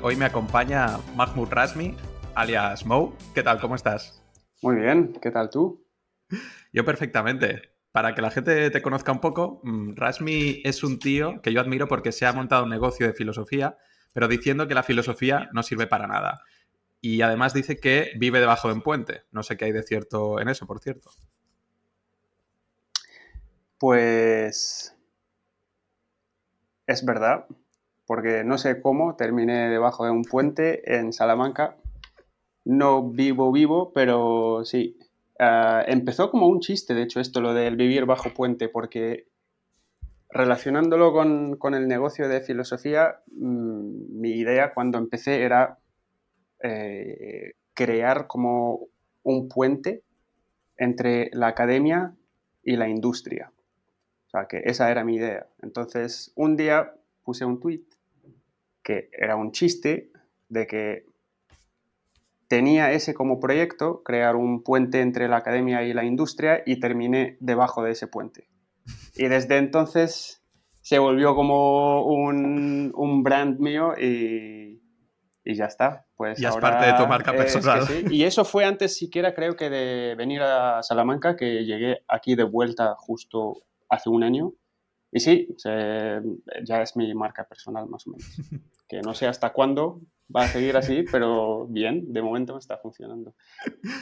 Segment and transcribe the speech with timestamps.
[0.00, 1.96] hoy me acompaña Mahmoud Rasmi,
[2.34, 3.16] alias Mo.
[3.34, 3.60] ¿Qué tal?
[3.60, 4.22] ¿Cómo estás?
[4.62, 5.84] Muy bien, ¿qué tal tú?
[6.72, 7.70] Yo perfectamente.
[7.90, 11.60] Para que la gente te conozca un poco, mm, Rasmi es un tío que yo
[11.60, 13.76] admiro porque se ha montado un negocio de filosofía,
[14.14, 16.42] pero diciendo que la filosofía no sirve para nada.
[17.02, 19.24] Y además dice que vive debajo de un puente.
[19.30, 21.10] No sé qué hay de cierto en eso, por cierto.
[23.78, 24.96] Pues
[26.86, 27.46] es verdad
[28.12, 31.78] porque no sé cómo terminé debajo de un puente en Salamanca.
[32.62, 34.98] No vivo vivo, pero sí.
[35.38, 39.28] Ah, empezó como un chiste, de hecho, esto, lo del vivir bajo puente, porque
[40.28, 45.78] relacionándolo con, el negocio de filosofía, mm, mi idea cuando empecé era
[46.62, 48.88] eh, crear como
[49.22, 50.02] un puente
[50.76, 52.14] entre la academia
[52.62, 53.50] y la industria.
[54.26, 55.46] O sea, que esa era mi idea.
[55.62, 56.92] Entonces, un día
[57.24, 57.86] puse un tweet
[58.82, 60.10] que era un chiste
[60.48, 61.06] de que
[62.48, 67.38] tenía ese como proyecto, crear un puente entre la academia y la industria, y terminé
[67.40, 68.50] debajo de ese puente.
[69.14, 70.42] Y desde entonces
[70.82, 74.82] se volvió como un, un brand mío y,
[75.44, 76.04] y, ya está.
[76.14, 77.84] Pues ya es parte de tu marca personal.
[78.10, 82.44] Y eso fue antes siquiera creo que de venir a Salamanca, que llegué aquí de
[82.44, 84.52] vuelta justo hace un año.
[85.12, 88.26] Y sí, ya es mi marca personal más o menos.
[88.88, 90.02] Que no sé hasta cuándo
[90.34, 93.34] va a seguir así, pero bien, de momento me está funcionando.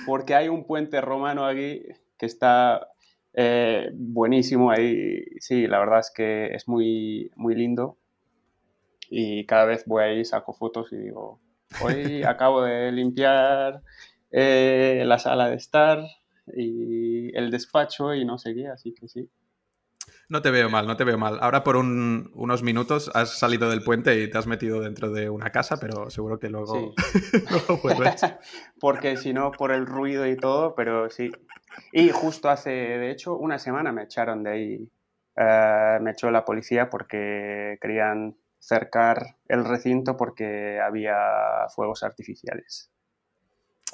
[0.05, 1.83] Porque hay un puente romano aquí
[2.19, 2.89] que está
[3.33, 5.23] eh, buenísimo ahí.
[5.39, 7.99] Sí, la verdad es que es muy, muy lindo.
[9.09, 11.41] Y cada vez voy ahí, saco fotos y digo,
[11.85, 13.83] hoy acabo de limpiar
[14.33, 16.05] eh, la sala de estar
[16.53, 19.29] y el despacho y no sé qué, así que sí.
[20.31, 21.39] No te veo mal, no te veo mal.
[21.41, 25.51] Ahora por unos minutos has salido del puente y te has metido dentro de una
[25.51, 26.95] casa, pero seguro que luego,
[27.83, 28.23] vuelves.
[28.81, 31.33] Porque si no, por el ruido y todo, pero sí.
[31.93, 34.89] Y justo hace, de hecho, una semana me echaron de ahí.
[35.37, 41.17] Eh, me echó la policía porque querían cercar el recinto porque había
[41.75, 42.93] fuegos artificiales.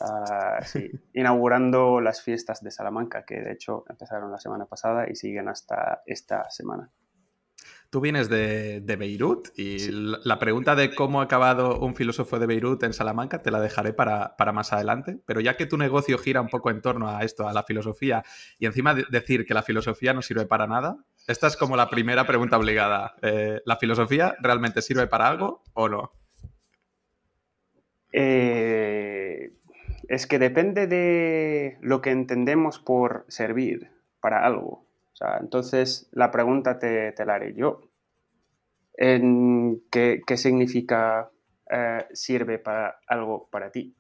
[0.01, 5.15] Ah, sí, inaugurando las fiestas de Salamanca, que de hecho empezaron la semana pasada y
[5.15, 6.91] siguen hasta esta semana.
[7.91, 12.83] Tú vienes de, Beirut y la pregunta de cómo ha acabado un filósofo de Beirut
[12.83, 16.49] en Salamanca te la dejaré para, más adelante, pero ya que tu negocio gira un
[16.49, 18.25] poco en torno a esto, a la filosofía,
[18.59, 20.97] y encima decir que la filosofía no sirve para nada,
[21.29, 23.15] esta es como la primera pregunta obligada.
[23.23, 26.13] Eh, ¿La filosofía realmente sirve para algo o no?
[28.13, 29.56] Eh,
[30.09, 33.91] es que depende de lo que entendemos por servir
[34.21, 34.87] para algo.
[35.41, 37.81] entonces, la pregunta te, la haré yo.
[38.97, 41.31] qué, significa
[41.71, 43.95] eh, sirve para algo para ti?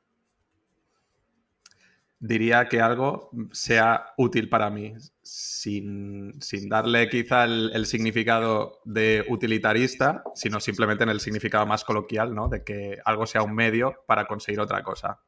[2.19, 6.33] Diría que algo sea útil para mí, sin,
[6.69, 12.49] darle quizá el, significado de utilitarista, sino simplemente en el significado más coloquial, ¿no?
[12.49, 15.21] De que algo sea un medio para conseguir otra cosa.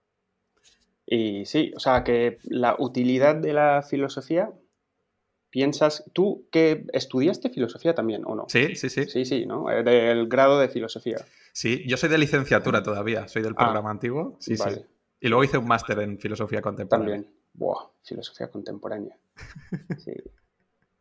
[1.10, 4.52] Y sí, o sea, que la utilidad de la filosofía,
[5.48, 8.44] piensas, tú que estudiaste filosofía también, ¿o no?
[8.48, 9.06] Sí, sí, sí.
[9.06, 9.70] Sí, sí, ¿no?
[9.70, 11.16] Eh, del grado de filosofía.
[11.54, 14.36] Sí, yo soy de licenciatura todavía, soy del ah, programa antiguo.
[14.38, 14.84] Sí, sí.
[15.18, 17.14] Y luego hice un máster en filosofía contemporánea.
[17.14, 17.34] También.
[17.54, 19.16] Buah, filosofía contemporánea.
[19.96, 20.12] Sí.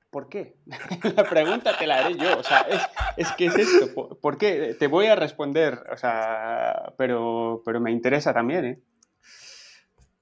[0.09, 0.56] ¿Por qué?
[1.18, 2.39] la pregunta te la haré yo.
[2.39, 2.81] O sea, es,
[3.18, 4.18] es que es esto.
[4.22, 4.74] ¿Por, qué?
[4.79, 8.81] Te voy a responder, o sea, pero, pero me interesa también, ¿eh?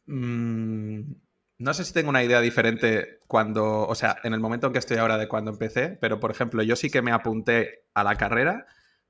[0.08, 1.02] Mm,
[1.60, 4.80] no sé si tengo una idea diferente cuando, o sea, en el momento en que
[4.80, 8.16] estoy ahora de cuando empecé, pero por ejemplo, yo sí que me apunté a la
[8.16, 8.66] carrera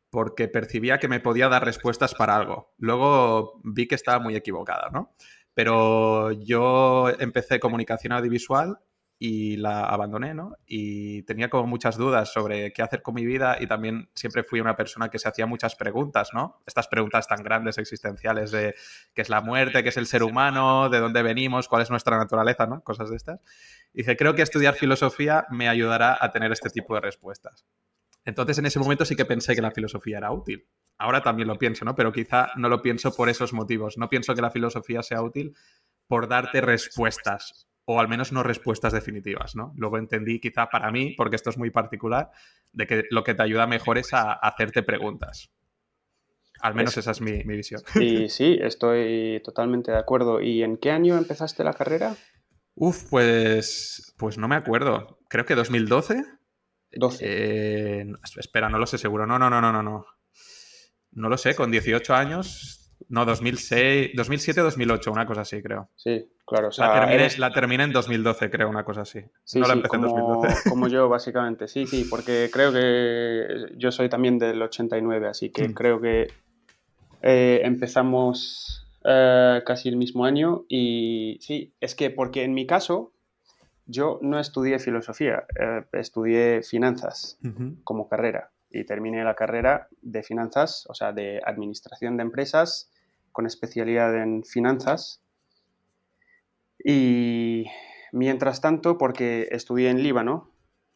[0.10, 2.74] porque percibía que me podía dar respuestas para algo.
[2.78, 5.14] Luego vi que estaba muy equivocada, ¿no?
[5.54, 8.80] Pero yo empecé comunicación audiovisual
[9.18, 10.58] y la abandoné, ¿no?
[10.66, 14.60] Y tenía como muchas dudas sobre qué hacer con mi vida y también siempre fui
[14.60, 16.62] una persona que se hacía muchas preguntas, ¿no?
[16.66, 18.76] Estas preguntas tan grandes existenciales de
[19.14, 22.18] qué es la muerte, qué es el ser humano, de dónde venimos, cuál es nuestra
[22.18, 22.82] naturaleza, ¿no?
[22.84, 23.40] Cosas de estas.
[23.94, 27.66] Y dije, creo que estudiar filosofía me ayudará a tener este tipo de respuestas.
[28.26, 30.68] Entonces, en ese momento sí que pensé que la filosofía era útil.
[30.98, 31.94] ahora también lo pienso, ¿no?
[31.94, 33.98] Pero quizá no lo pienso por esos motivos.
[33.98, 35.56] No pienso que la filosofía sea útil
[36.08, 39.74] por darte respuestas, o al menos no respuestas definitivas, ¿no?
[39.78, 42.32] Luego entendí, quizá para mí, porque esto es muy particular,
[42.74, 45.52] de que lo que te ayuda mejor es a hacerte preguntas.
[46.62, 47.82] Al menos esa es mi, visión.
[47.96, 50.42] Y sí, estoy totalmente de acuerdo.
[50.42, 52.16] ¿Y en qué año empezaste la carrera?
[52.74, 55.20] Uf, pues, pues no me acuerdo.
[55.30, 56.24] Creo que 2012.
[56.94, 57.26] 12.
[57.28, 58.06] Eh,
[58.38, 59.28] espera, no lo sé seguro.
[59.28, 60.06] No, no, no, no, no, no.
[61.12, 62.85] No lo sé, con 18 años.
[63.10, 65.90] No, 2006, 2007 2008, una cosa así, creo.
[65.96, 66.70] Sí, claro.
[66.78, 69.20] la, terminé, en 2012, creo, una cosa así.
[69.56, 70.70] no la empecé como, en 2012.
[70.70, 71.68] Como yo, básicamente.
[71.68, 75.74] Sí, sí, porque creo que yo soy también del 89, así que mm.
[75.74, 76.28] creo que
[77.22, 83.14] eh, empezamos eh, casi el mismo año y sí, es que porque en mi caso
[83.86, 87.38] yo no estudié filosofía, eh, estudié finanzas
[87.84, 92.92] como carrera y terminé la carrera de finanzas, o sea, de administración de empresas
[93.32, 95.22] con especialidad en finanzas.
[96.84, 97.66] Y
[98.12, 100.52] mientras tanto, porque estudié en Líbano,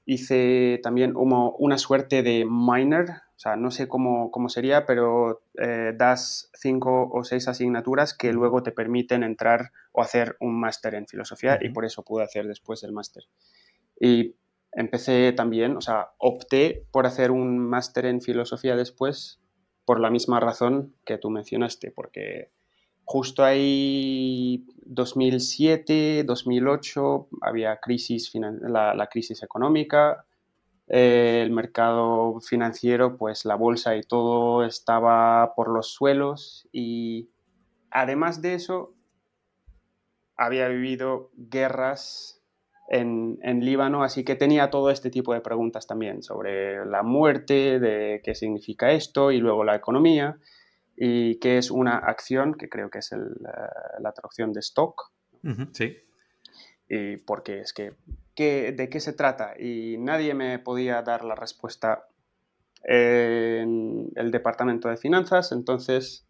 [0.05, 6.49] hice también una suerte de minor, o sea, no sé cómo, sería, pero eh, das
[6.53, 11.57] cinco o seis asignaturas que luego te permiten entrar o hacer un máster en filosofía
[11.61, 13.23] y por eso pude hacer después el máster.
[13.99, 14.35] Y
[14.71, 19.41] empecé también, o sea, opté por hacer un máster en filosofía después
[19.85, 22.51] por la misma razón que tú mencionaste, porque
[23.05, 30.25] justo ahí 2007, 2008 había crisis, la, la crisis económica,
[30.91, 37.29] eh, el mercado financiero, pues la bolsa y todo estaba por los suelos y
[37.91, 38.95] además de eso
[40.35, 42.38] había vivido guerras
[42.89, 48.21] en, Líbano, así que tenía todo este tipo de preguntas también sobre la muerte, de
[48.23, 50.37] qué significa esto y luego la economía
[50.97, 55.11] y qué es una acción, que creo que es la, traducción de stock.
[55.71, 55.97] sí.
[56.91, 57.93] Y porque es que,
[58.35, 59.53] ¿de qué se trata?
[59.59, 62.07] Y nadie me podía dar la respuesta
[62.83, 66.27] en el departamento de finanzas, entonces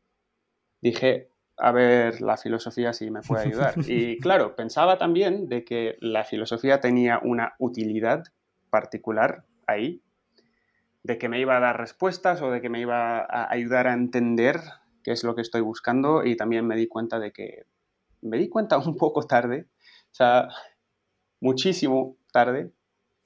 [0.81, 3.73] dije, a ver la filosofía si me puede ayudar.
[3.87, 8.23] Y claro, pensaba también de que la filosofía tenía una utilidad
[8.69, 10.01] particular ahí,
[11.03, 13.93] de que me iba a dar respuestas o de que me iba a ayudar a
[13.93, 14.59] entender
[15.03, 17.65] qué es lo que estoy buscando y también me di cuenta de que
[18.21, 19.67] me di cuenta un poco tarde,
[20.11, 20.49] o sea,
[21.39, 22.71] muchísimo tarde,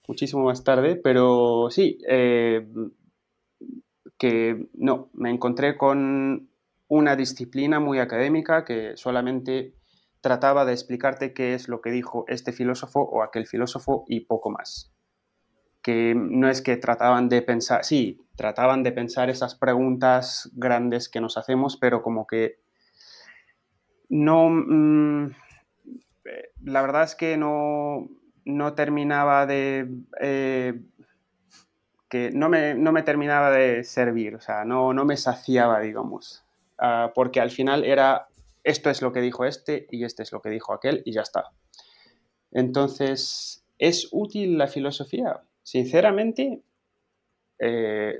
[0.08, 2.68] muchísimo más tarde, pero sí, eh,
[4.18, 6.50] que no, me encontré con
[6.88, 9.76] una disciplina muy académica que solamente
[10.22, 14.50] trataba de explicarte qué es lo que dijo este filósofo o aquel filósofo y poco
[14.50, 14.94] más.
[15.82, 21.20] Que no es que trataban de pensar, sí, trataban de pensar esas preguntas grandes que
[21.20, 22.62] nos hacemos, pero como que
[24.08, 24.50] no...
[24.50, 25.32] Mm,
[26.64, 28.08] la verdad es que no,
[28.46, 29.90] no terminaba de...
[30.22, 30.80] Eh,
[32.08, 36.43] que no me, no me, terminaba de servir, o sea, no, no me saciaba, digamos.
[36.86, 38.28] Ah, porque al final era
[38.62, 41.22] esto es lo que dijo este y este es lo que dijo aquel y ya
[41.22, 41.52] está.
[42.52, 45.44] Entonces, ¿es útil la filosofía?
[45.64, 46.62] Sinceramente,
[47.58, 48.20] eh,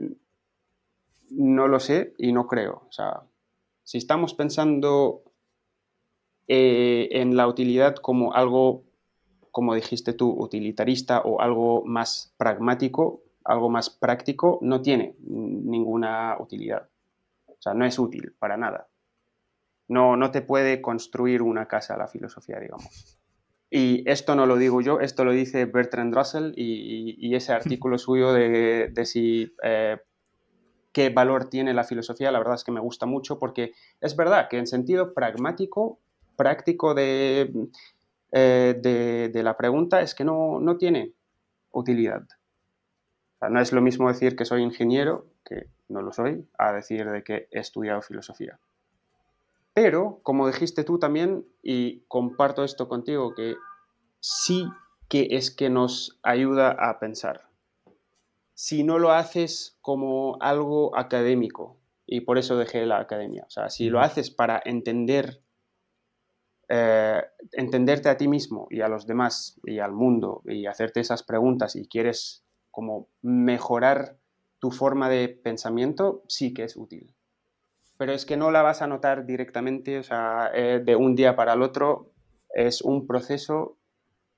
[1.32, 2.86] no lo sé y no creo.
[2.88, 3.24] O sea,
[3.84, 5.24] si estamos pensando
[6.48, 8.86] eh, en la utilidad como algo,
[9.52, 16.88] como dijiste tú, utilitarista o algo más pragmático, algo más práctico, no tiene ninguna utilidad.
[17.64, 18.90] O sea, no es útil para nada.
[19.88, 23.18] No, no te puede construir una casa la filosofía, digamos.
[23.70, 28.34] Y esto no lo digo yo, esto lo dice Bertrand Russell y, ese artículo suyo
[28.34, 29.98] de, si eh,
[30.92, 34.50] qué valor tiene la filosofía, la verdad es que me gusta mucho porque es verdad
[34.50, 36.02] que en sentido pragmático,
[36.36, 37.50] práctico de,
[38.34, 41.14] eh, de, la pregunta es que no, no tiene
[41.72, 42.24] utilidad.
[43.50, 47.24] no es lo mismo decir que soy ingeniero, que no lo soy, a decir de
[47.24, 48.60] que he estudiado filosofía.
[49.74, 53.56] Pero, como dijiste tú también, y comparto esto contigo, que
[54.20, 54.68] sí
[55.10, 57.50] que es que nos ayuda a pensar.
[58.54, 63.70] Si no lo haces como algo académico, y por eso dejé la academia, o sea,
[63.70, 65.42] si lo haces para entender,
[66.70, 67.22] eh,
[67.52, 71.76] entenderte a ti mismo y a los demás y al mundo y hacerte esas preguntas
[71.76, 74.18] y quieres como mejorar
[74.64, 77.14] tu forma de pensamiento sí que es útil.
[77.98, 81.36] Pero es que no la vas a notar directamente, o sea, eh, de un día
[81.36, 82.14] para el otro.
[82.48, 83.78] Es un proceso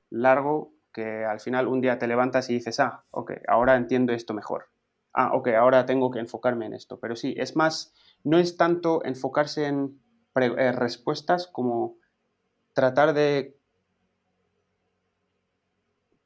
[0.10, 4.34] largo que al final un día te levantas y dices, ah, ok, ahora entiendo esto
[4.34, 4.66] mejor.
[5.14, 7.00] ah, ok, ahora tengo que enfocarme en esto.
[7.00, 10.02] Pero sí, es más, no es tanto enfocarse en
[10.42, 11.98] eh, respuestas como
[12.74, 13.60] tratar de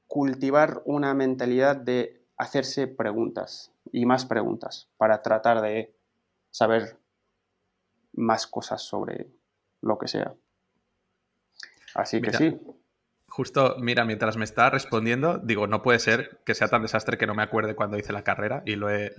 [0.07, 5.96] cultivar una mentalidad de hacerse preguntas y más preguntas para tratar de
[6.51, 6.98] saber
[8.13, 9.31] más cosas sobre
[9.81, 10.34] lo que sea.
[11.96, 12.60] Así que sí.
[13.29, 17.27] Justo, mira, mientras me está respondiendo, digo, no puede ser que sea tan desastre que
[17.27, 19.13] no me acuerde cuando hice la carrera y lo he,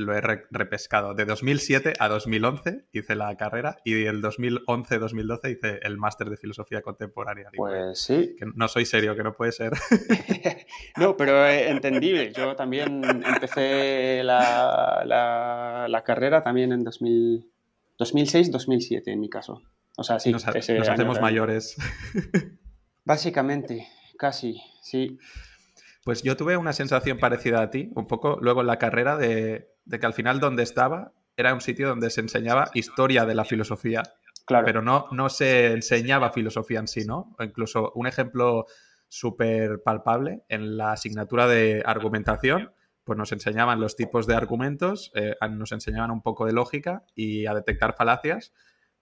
[0.50, 1.14] repescado.
[1.14, 6.82] De 2007 a 2011 hice la carrera y del 2011-2012 hice el máster de filosofía
[6.82, 7.48] contemporánea.
[7.56, 8.34] pues sí.
[8.38, 9.72] Que no soy serio, que no puede ser.
[10.96, 12.32] no, pero entendible.
[12.32, 19.62] Yo también empecé la, la, carrera también en 2006-2007 en mi caso.
[19.96, 20.32] O sea, sí.
[20.32, 21.76] Nos, nos hacemos mayores.
[23.04, 23.86] Básicamente,
[24.20, 25.18] Casi, sí.
[26.04, 29.70] Pues yo tuve una sensación parecida a ti, un poco luego en la carrera, de,
[29.90, 34.02] que al final donde estaba era un sitio donde se enseñaba historia de la filosofía.
[34.44, 34.66] Claro.
[34.66, 37.34] Pero no, no se enseñaba filosofía en sí, ¿no?
[37.40, 38.66] incluso un ejemplo
[39.08, 42.74] súper palpable en la asignatura de argumentación,
[43.04, 47.46] pues nos enseñaban los tipos de argumentos, eh, nos enseñaban un poco de lógica y
[47.46, 48.52] a detectar falacias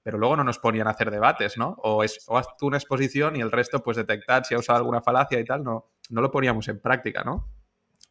[0.02, 1.76] pero luego no nos ponían a hacer debates, ¿no?
[1.82, 5.00] O, es, haz tú una exposición y el resto, pues detectar si ha usado alguna
[5.00, 7.48] falacia y tal, no, no lo poníamos en práctica, ¿no?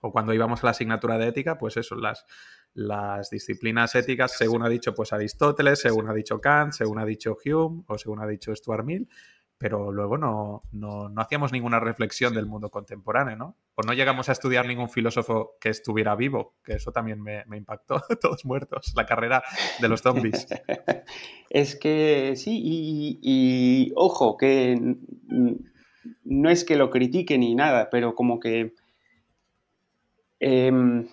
[0.01, 2.25] O cuando íbamos a la asignatura de ética, pues eso, las,
[2.73, 7.35] las disciplinas éticas, según ha dicho pues Aristóteles, según ha dicho Kant, según ha dicho
[7.43, 9.09] Hume o según ha dicho Stuart Mill,
[9.57, 13.55] pero luego no, no, hacíamos ninguna reflexión del mundo contemporáneo, ¿no?
[13.75, 18.01] O no llegamos a estudiar ningún filósofo que estuviera vivo, que eso también me, impactó,
[18.21, 19.43] todos muertos, la carrera
[19.79, 20.47] de los zombies.
[21.49, 24.79] es que sí, y, ojo, que
[26.23, 28.75] no es que lo critique ni nada, pero como que...
[30.39, 31.07] Em,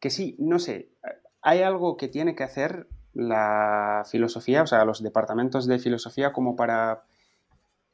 [0.00, 0.90] que sí, no sé,
[1.40, 6.56] hay algo que tiene que hacer la filosofía, o sea, los departamentos de filosofía como
[6.56, 7.04] para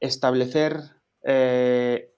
[0.01, 0.81] establecer
[1.23, 2.13] eh,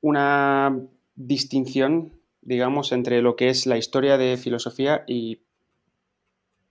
[0.00, 0.76] una
[1.14, 5.42] distinción, digamos, entre lo que es la historia de filosofía y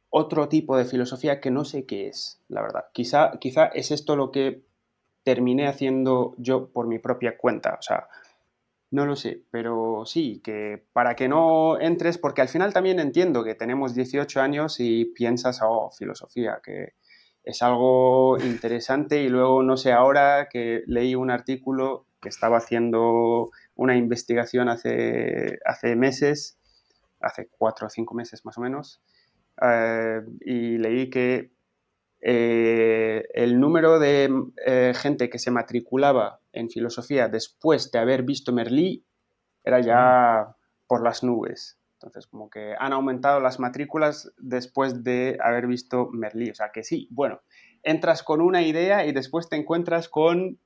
[0.09, 2.85] otro tipo de filosofía que no sé qué es, la verdad.
[2.93, 4.63] Quizá, quizá es esto lo que
[5.23, 7.75] terminé haciendo yo por mi propia cuenta.
[7.79, 8.07] O sea,
[8.91, 13.43] no lo sé, pero sí, que para que no entres, porque al final también entiendo
[13.43, 16.93] que tenemos 18 años y piensas, oh, filosofía, que
[17.47, 23.51] es algo interesante y luego, no sé, ahora que leí un artículo que estaba haciendo
[23.75, 26.57] una investigación hace, hace meses,
[27.21, 29.01] hace cuatro o cinco meses más o menos,
[29.61, 31.51] eh, y leí que
[32.19, 34.29] eh, el número de
[34.65, 39.05] eh, gente que se matriculaba en filosofía después de haber visto Merlí
[39.63, 41.77] era ya por las nubes.
[41.97, 46.51] Entonces, como que han aumentado las matrículas después de haber visto Merlí.
[46.51, 47.41] O sea que sí, bueno,
[47.81, 50.59] entras con una idea y después te encuentras con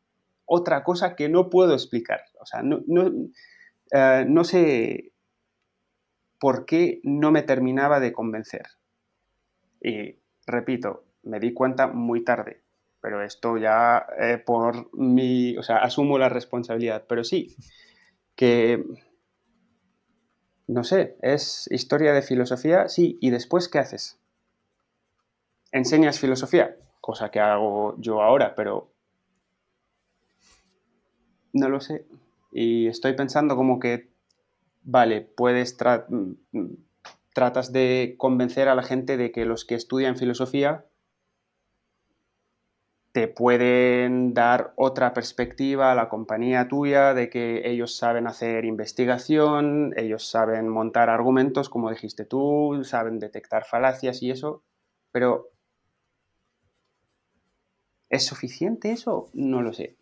[0.45, 2.21] otra cosa que no puedo explicar.
[2.41, 3.09] O sea, no, no,
[3.93, 5.13] eh, no sé
[6.37, 8.65] por qué no me terminaba de convencer.
[9.81, 12.61] Y repito, me di cuenta muy tarde,
[12.99, 17.05] pero esto ya eh, por mi, o sea, asumo la responsabilidad.
[17.07, 17.55] Pero sí,
[18.35, 18.83] que
[20.71, 24.17] no sé, es historia de filosofía, sí, y después, ¿qué haces?
[25.73, 28.89] Enseñas filosofía, cosa que hago yo ahora, pero
[31.51, 32.05] no lo sé.
[32.53, 34.11] Y estoy pensando como que,
[34.83, 35.75] vale, puedes,
[37.33, 40.85] tratas de convencer a la gente de que los que estudian filosofía
[43.11, 49.93] te pueden dar otra perspectiva a la compañía tuya de que ellos saben hacer investigación,
[49.97, 54.63] ellos saben montar argumentos, como dijiste tú, saben detectar falacias y eso,
[55.11, 55.49] pero
[58.09, 59.29] ¿es suficiente eso?
[59.33, 59.97] No lo sé.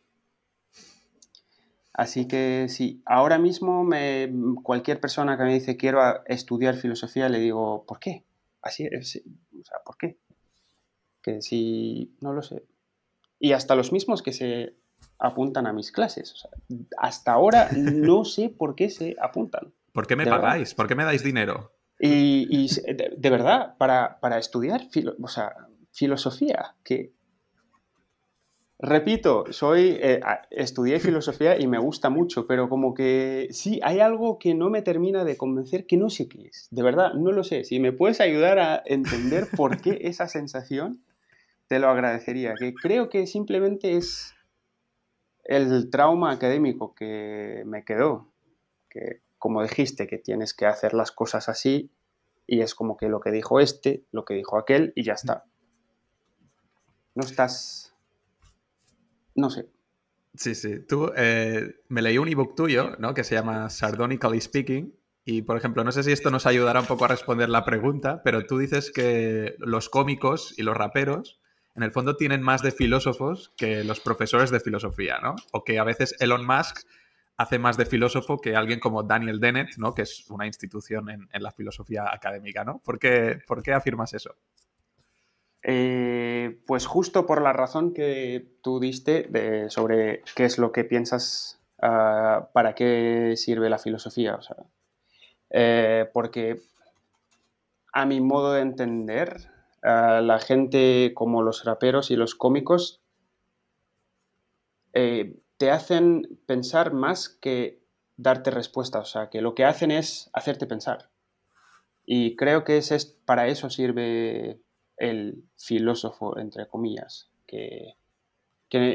[1.93, 4.31] Así que sí, ahora mismo me,
[4.63, 8.23] cualquier persona que me dice quiero estudiar filosofía, le digo, ¿por qué?
[8.61, 9.21] Así es,
[9.59, 10.17] o sea, ¿por qué?
[11.21, 12.63] Que si, no lo sé,
[13.39, 14.75] y hasta los mismos que se
[15.17, 16.47] apuntan a mis clases.
[16.97, 19.73] hasta ahora no sé por qué se apuntan.
[19.93, 20.73] ¿Por qué me pagáis?
[20.73, 21.73] ¿Por qué me dais dinero?
[21.99, 22.69] Y,
[23.17, 24.87] de, verdad, para, estudiar
[25.91, 27.11] filosofía, que
[28.77, 34.39] repito, soy eh, estudié filosofía y me gusta mucho, pero como que sí, hay algo
[34.39, 36.69] que no me termina de convencer, que no sé qué es.
[36.71, 37.65] De verdad, no lo sé.
[37.65, 41.03] Si me puedes ayudar a entender por qué esa sensación
[41.69, 42.55] te lo agradecería.
[42.55, 44.33] Que creo que simplemente es
[45.45, 48.27] el trauma académico que me quedó.
[48.89, 51.91] Que, como dijiste, que tienes que hacer las cosas así
[52.47, 55.45] y es como que lo que dijo este, lo que dijo aquel y ya está.
[57.13, 57.93] No estás...
[59.35, 59.69] No sé.
[60.33, 60.79] Sí, sí.
[60.79, 63.13] Tú, eh, me leí un ebook tuyo, ¿no?
[63.13, 64.95] Que se llama Sardonically Speaking.
[65.23, 68.23] Y, por ejemplo, no sé si esto nos ayudará un poco a responder la pregunta,
[68.23, 71.38] pero tú dices que los cómicos y los raperos,
[71.75, 75.35] en el fondo, tienen más de filósofos que los profesores de filosofía, ¿no?
[75.51, 76.85] O que a veces Elon Musk
[77.37, 79.93] hace más de filósofo que alguien como Daniel Dennett, ¿no?
[79.93, 82.79] Que es una institución en, la filosofía académica, ¿no?
[82.79, 84.35] ¿Por qué, ¿Por qué afirmas eso?
[85.63, 91.61] Eh, pues justo por la razón que tú diste sobre qué es lo que piensas,
[91.81, 94.35] ah, para qué sirve la filosofía.
[94.35, 94.57] O sea,
[95.49, 96.59] eh, porque
[97.93, 99.49] a mi modo de entender,
[99.83, 103.01] ah, la gente como los raperos y los cómicos
[104.93, 107.81] eh, te hacen pensar más que
[108.17, 108.99] darte respuesta.
[108.99, 111.09] O sea, que lo que hacen es hacerte pensar.
[112.05, 114.59] Y creo que es, para eso sirve
[114.97, 117.95] el filósofo, entre comillas, que,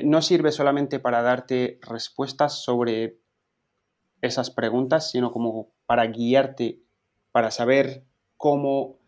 [0.04, 3.18] no sirve solamente para darte respuestas sobre
[4.20, 6.80] esas preguntas, sino como para guiarte,
[7.32, 8.04] para saber
[8.36, 8.98] cómo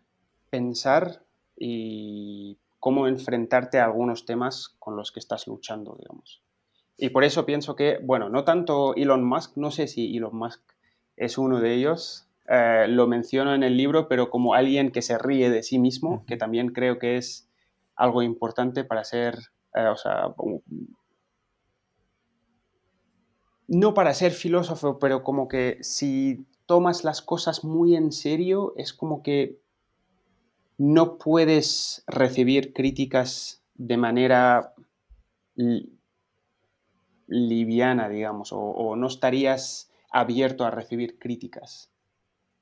[0.50, 1.25] pensar
[1.56, 6.42] y cómo enfrentarte a algunos temas con los que estás luchando, digamos.
[6.96, 10.62] Y por eso pienso que, bueno, no tanto Elon Musk, no sé si Elon Musk
[11.16, 15.18] es uno de ellos, eh, lo menciono en el libro, pero como alguien que se
[15.18, 17.48] ríe de sí mismo, que también creo que es
[17.96, 19.36] algo importante para ser,
[19.74, 20.34] eh, o sea,
[23.68, 28.92] no para ser filósofo, pero como que si tomas las cosas muy en serio, es
[28.92, 29.58] como que
[30.78, 34.74] no puedes recibir críticas de manera
[37.26, 41.90] liviana, digamos, o no estarías abierto a recibir críticas.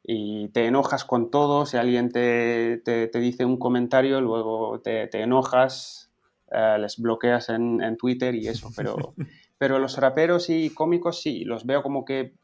[0.07, 2.83] Y te enojas con todo, si alguien te,
[3.15, 6.13] dice un comentario, luego te, enojas,
[6.51, 9.15] eh, les bloqueas en, Twitter y eso, pero,
[9.59, 12.35] pero los raperos y cómicos sí, los veo como que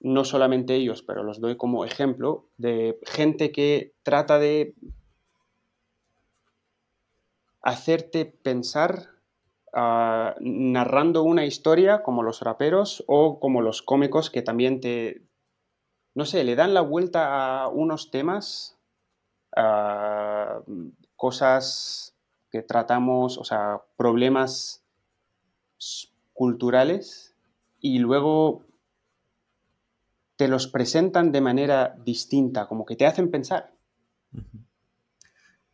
[0.00, 4.74] no solamente ellos, pero los doy como ejemplo de gente que trata de
[7.62, 9.10] hacerte pensar
[9.72, 15.22] ah, narrando una historia como los raperos o como los cómicos que también te,
[16.14, 18.78] no sé, le dan la vuelta a unos temas,
[19.56, 20.60] a
[21.16, 22.14] cosas
[22.50, 24.84] que tratamos, o sea, problemas
[26.32, 27.34] culturales
[27.80, 28.65] y luego
[30.36, 33.72] te los presentan de manera distinta, como que te hacen pensar.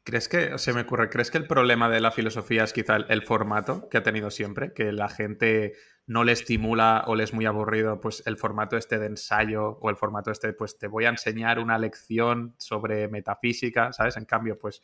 [0.05, 3.23] ¿Crees que, se me ocurre, crees que el problema de la filosofía es quizá el,
[3.23, 4.73] formato que ha tenido siempre?
[4.73, 5.75] Que la gente
[6.07, 9.91] no le estimula o le es muy aburrido pues el formato este de ensayo o
[9.91, 14.17] el formato este, pues te voy a enseñar una lección sobre metafísica, ¿sabes?
[14.17, 14.83] En cambio, pues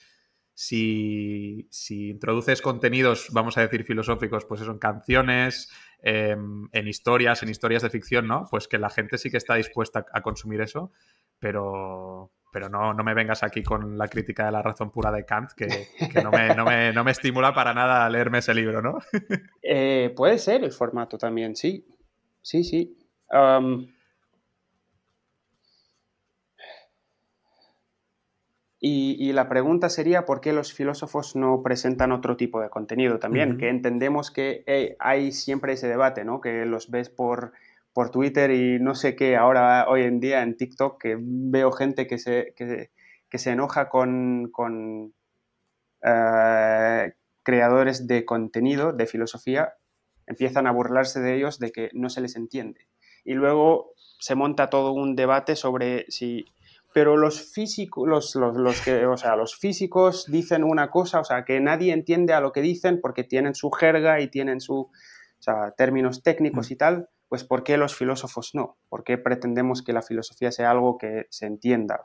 [0.60, 5.70] si, si introduces contenidos, vamos a decir, filosóficos, pues eso, en canciones,
[6.02, 8.44] em, en historias, en historias de ficción, ¿no?
[8.50, 10.90] Pues que la gente sí que está dispuesta a consumir eso,
[11.38, 15.24] pero, pero no, no, me vengas aquí con la crítica de la razón pura de
[15.24, 15.68] Kant, que,
[16.24, 18.98] no, me, estimula para nada a leerme ese libro, ¿no?
[19.62, 21.86] Eh, puede ser el formato también, sí.
[22.42, 22.98] Sí, sí.
[28.80, 33.58] Y, la pregunta sería por qué los filósofos no presentan otro tipo de contenido también,
[33.58, 36.40] que entendemos que hay siempre ese debate, ¿no?
[36.40, 37.52] Que los ves por
[37.98, 42.06] por Twitter y no sé qué, ahora hoy en día en TikTok, que veo gente
[42.06, 45.14] que se, que, se enoja con, con
[46.04, 47.12] eh,
[47.42, 49.74] creadores de contenido, de filosofía,
[50.28, 52.86] empiezan a burlarse de ellos de que no se les entiende.
[53.24, 56.44] Y luego se monta todo un debate sobre si...
[56.94, 61.44] Pero los físicos, los, los, que, o sea, los físicos dicen una cosa, o sea,
[61.44, 64.90] que nadie entiende a lo que dicen porque tienen su jerga y tienen su,
[65.76, 66.72] términos técnicos mm.
[66.72, 68.78] y tal pues ¿por qué los filósofos no?
[68.88, 72.00] ¿Por qué pretendemos que la filosofía sea algo que se entienda?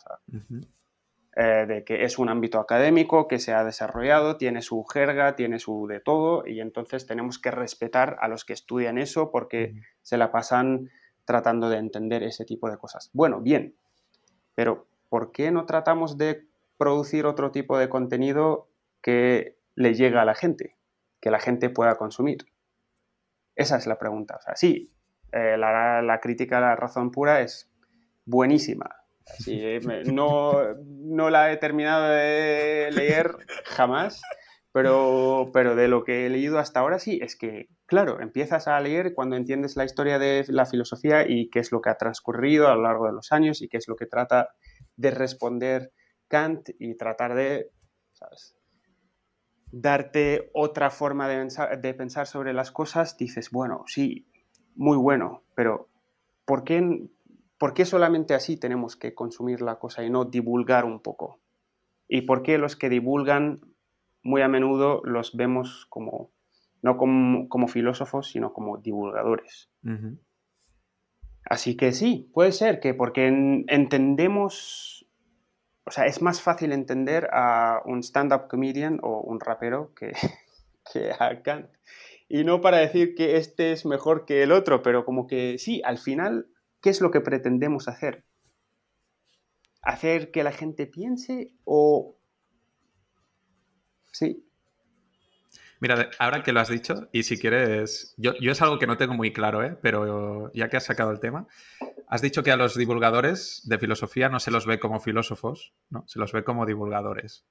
[1.35, 5.59] Eh, de que es un ámbito académico que se ha desarrollado, tiene su jerga, tiene
[5.59, 10.17] su de todo, y entonces tenemos que respetar a los que estudian eso porque se
[10.17, 10.89] la pasan
[11.25, 13.09] tratando de entender ese tipo de cosas.
[13.13, 13.75] Bueno, bien,
[14.55, 18.67] pero ¿por qué no tratamos de producir otro tipo de contenido
[19.01, 20.75] que le llegue a la gente,
[21.21, 22.45] que la gente pueda consumir?
[23.55, 24.37] Esa es la pregunta.
[24.37, 24.91] O sea, sí,
[25.31, 27.71] eh, la, crítica a la razón pura es
[28.25, 28.95] buenísima.
[29.47, 29.79] Eh,
[30.13, 30.53] no,
[30.85, 33.35] no, la he terminado de leer
[33.65, 34.21] jamás,
[34.71, 38.79] pero, pero de lo que he leído hasta ahora sí, es que, claro, empiezas a
[38.79, 42.67] leer cuando entiendes la historia de la filosofía y qué es lo que ha transcurrido
[42.67, 44.49] a lo largo de los años y qué es lo que trata
[44.97, 45.91] de responder
[46.27, 47.69] Kant y tratar de,
[49.71, 54.25] darte otra forma de pensar, sobre las cosas, dices, bueno, sí,
[54.73, 55.87] muy bueno, pero
[56.45, 57.07] ¿por qué,
[57.59, 61.41] ¿por qué solamente así tenemos que consumir la cosa y no divulgar un poco?
[62.07, 63.61] ¿Y por qué los que divulgan
[64.23, 66.32] muy a menudo los vemos como,
[66.83, 69.71] no como, filósofos, sino como divulgadores?
[71.45, 75.03] Así que sí, puede ser que porque entendemos
[75.85, 80.13] o sea, es más fácil entender a un stand-up comedian o un rapero que,
[80.93, 81.69] que a Kant.
[82.29, 85.81] Y no para decir que este es mejor que el otro, pero como que sí,
[85.83, 86.47] al final,
[86.81, 88.23] ¿qué es lo que pretendemos hacer?
[89.81, 92.17] ¿Hacer que la gente piense o...
[94.11, 94.47] Sí,
[95.83, 99.15] Mira, ahora que lo has dicho, y si quieres, yo, es algo que no tengo
[99.15, 99.77] muy claro, ¿eh?
[99.81, 101.45] pero ya que has sacado el tema,
[102.07, 106.05] has dicho que a los divulgadores de filosofía no se los ve como filósofos, ¿no?
[106.07, 107.45] Se los ve como divulgadores.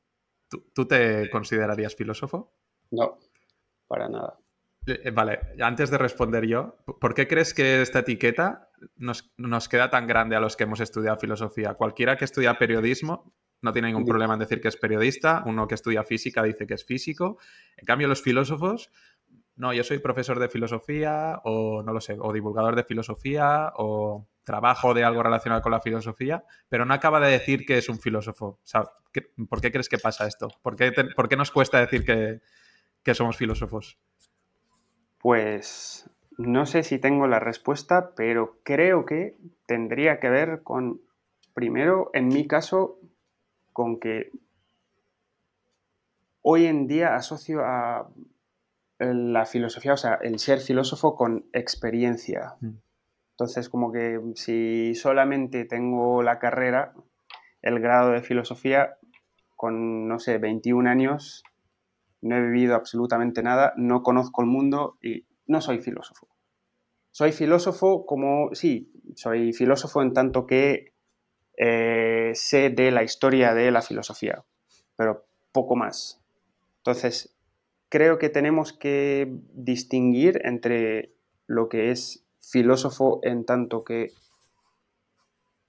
[0.49, 2.55] ¿Tú, te considerarías filósofo?
[2.91, 3.19] No,
[3.87, 4.39] para nada.
[4.87, 9.69] Eh, eh, vale, antes de responder yo, ¿por qué crees que esta etiqueta nos, nos,
[9.69, 11.75] queda tan grande a los que hemos estudiado filosofía?
[11.75, 15.75] Cualquiera que estudia periodismo no tiene ningún problema en decir que es periodista, uno que
[15.75, 17.39] estudia física dice que es físico.
[17.77, 18.91] En cambio, los filósofos,
[19.57, 24.27] no, yo soy profesor de filosofía o no lo sé, o divulgador de filosofía o
[24.45, 28.01] trabajo de algo relacionado con la filosofía, pero no acaba de decir que es un
[28.01, 28.59] filósofo.
[29.49, 30.49] ¿Por qué crees que pasa esto?
[30.63, 32.41] ¿Por qué, por qué nos cuesta decir que,
[33.03, 33.99] que somos filósofos?
[35.19, 41.01] Pues no sé si tengo la respuesta, pero creo que tendría que ver con,
[41.55, 42.99] primero, en mi caso,
[43.73, 44.31] con que
[46.43, 48.09] hoy en día asocio a
[48.99, 52.55] la filosofía, o sea, el ser filósofo con experiencia.
[52.61, 52.77] Mm.
[53.33, 56.95] Entonces, como que si solamente tengo la carrera,
[57.63, 58.99] el grado de filosofía,
[59.57, 61.43] con, no sé, 21 años,
[62.21, 66.29] no he vivido absolutamente nada, no conozco el mundo y no soy filósofo.
[67.11, 70.92] Soy filósofo como, sí, soy filósofo en tanto que
[71.57, 74.45] eh, sé de la historia de la filosofía,
[74.97, 76.21] pero poco más.
[76.79, 77.35] Entonces,
[77.89, 81.13] creo que tenemos que distinguir entre
[81.47, 84.13] lo que es filósofo en tanto que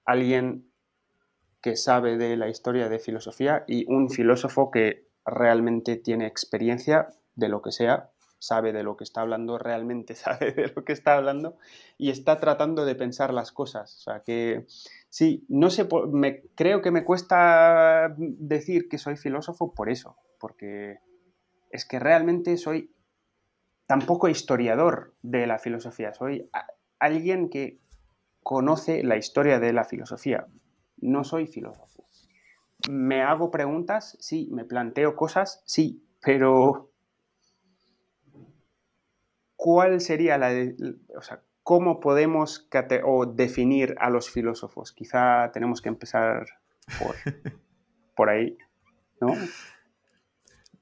[0.05, 0.71] alguien
[1.61, 7.49] que sabe de la historia de filosofía y un filósofo que realmente tiene experiencia de
[7.49, 11.15] lo que sea, sabe de lo que está hablando, realmente sabe de lo que está
[11.15, 11.57] hablando
[11.97, 13.95] y está tratando de pensar las cosas.
[13.97, 14.65] O sea, que
[15.13, 20.97] sí, no sé, me, creo que me cuesta decir que soy filósofo por eso, porque
[21.69, 22.91] es que realmente soy
[23.86, 26.49] tampoco historiador de la filosofía, soy
[26.97, 27.78] alguien que
[28.41, 30.47] conoce la historia de la filosofía,
[30.97, 32.08] no soy filósofo.
[32.89, 34.17] ¿Me hago preguntas?
[34.19, 36.89] Sí, me planteo cosas, sí, pero
[39.56, 40.49] ¿cuál sería la...
[41.15, 42.67] o sea, ¿cómo podemos
[43.04, 44.91] o definir a los filósofos?
[44.91, 46.45] Quizá tenemos que empezar
[46.99, 47.15] por,
[48.15, 48.58] por ahí,
[49.19, 49.34] ¿no?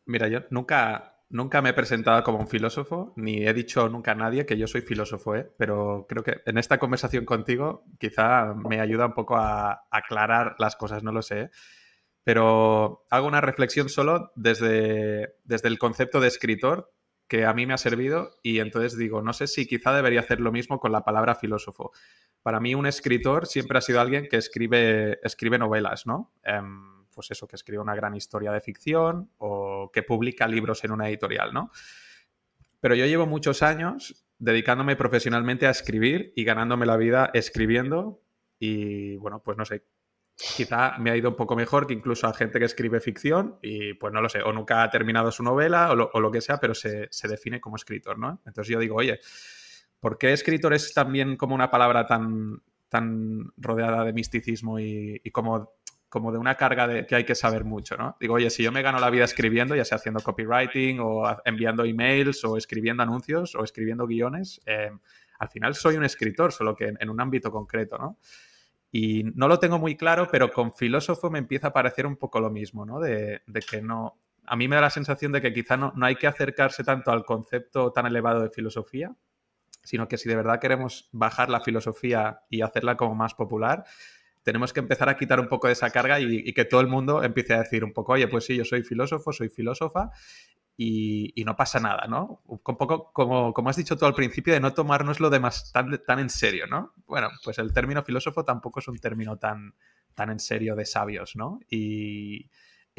[0.05, 4.15] Mira, yo nunca, nunca me he presentado como un filósofo, ni he dicho nunca a
[4.15, 5.49] nadie que yo soy filósofo, ¿eh?
[5.57, 10.75] pero creo que en esta conversación contigo quizá me ayuda un poco a aclarar las
[10.75, 11.41] cosas, no lo sé.
[11.41, 11.49] ¿eh?
[12.23, 16.91] Pero hago una reflexión solo desde, desde el concepto de escritor
[17.31, 20.41] que a mí me ha servido y entonces digo, no sé si quizá debería hacer
[20.41, 21.93] lo mismo con la palabra filósofo.
[22.41, 26.33] Para mí un escritor siempre ha sido alguien que escribe, escribe novelas, ¿no?
[26.43, 30.91] Em, pues eso, que escribe una gran historia de ficción o que publica libros en
[30.91, 31.71] una editorial, ¿no?
[32.81, 38.21] Pero yo llevo muchos años dedicándome profesionalmente a escribir y ganándome la vida escribiendo
[38.59, 39.85] y bueno, pues no sé,
[40.55, 43.93] quizá me ha ido un poco mejor que incluso a gente que escribe ficción y
[43.93, 46.73] pues no lo sé, o nunca ha terminado su novela o lo, que sea, pero
[46.73, 48.41] se, define como escritor, ¿no?
[48.45, 49.19] Entonces yo digo, oye,
[49.99, 55.73] ¿por qué escritor es también como una palabra tan, tan rodeada de misticismo y, como,
[56.09, 58.17] como de una carga de que hay que saber mucho, ¿no?
[58.19, 61.83] Digo, oye, si yo me gano la vida escribiendo, ya sea haciendo copywriting o enviando
[61.83, 64.91] emails o escribiendo anuncios o escribiendo guiones, eh,
[65.39, 68.17] al final soy un escritor, solo que en un ámbito concreto, ¿no?
[68.91, 72.39] Y no lo tengo muy claro, pero con filósofo me empieza a parecer un poco
[72.41, 72.99] lo mismo, ¿no?
[72.99, 74.19] De, que no.
[74.45, 77.11] A mí me da la sensación de que quizá no, no hay que acercarse tanto
[77.11, 79.15] al concepto tan elevado de filosofía,
[79.83, 83.85] sino que si de verdad queremos bajar la filosofía y hacerla como más popular,
[84.43, 87.23] tenemos que empezar a quitar un poco de esa carga y, que todo el mundo
[87.23, 90.11] empiece a decir un poco, oye, pues sí, yo soy filósofo, soy filósofa,
[90.83, 92.41] y, no pasa nada, ¿no?
[92.45, 96.03] Un poco como, como has dicho tú al principio, de no tomárnoslo de más, tan,
[96.05, 96.93] tan en serio, ¿no?
[97.05, 99.75] Bueno, pues el término filósofo tampoco es un término tan,
[100.15, 101.59] tan en serio de sabios, ¿no?
[101.69, 102.49] Y,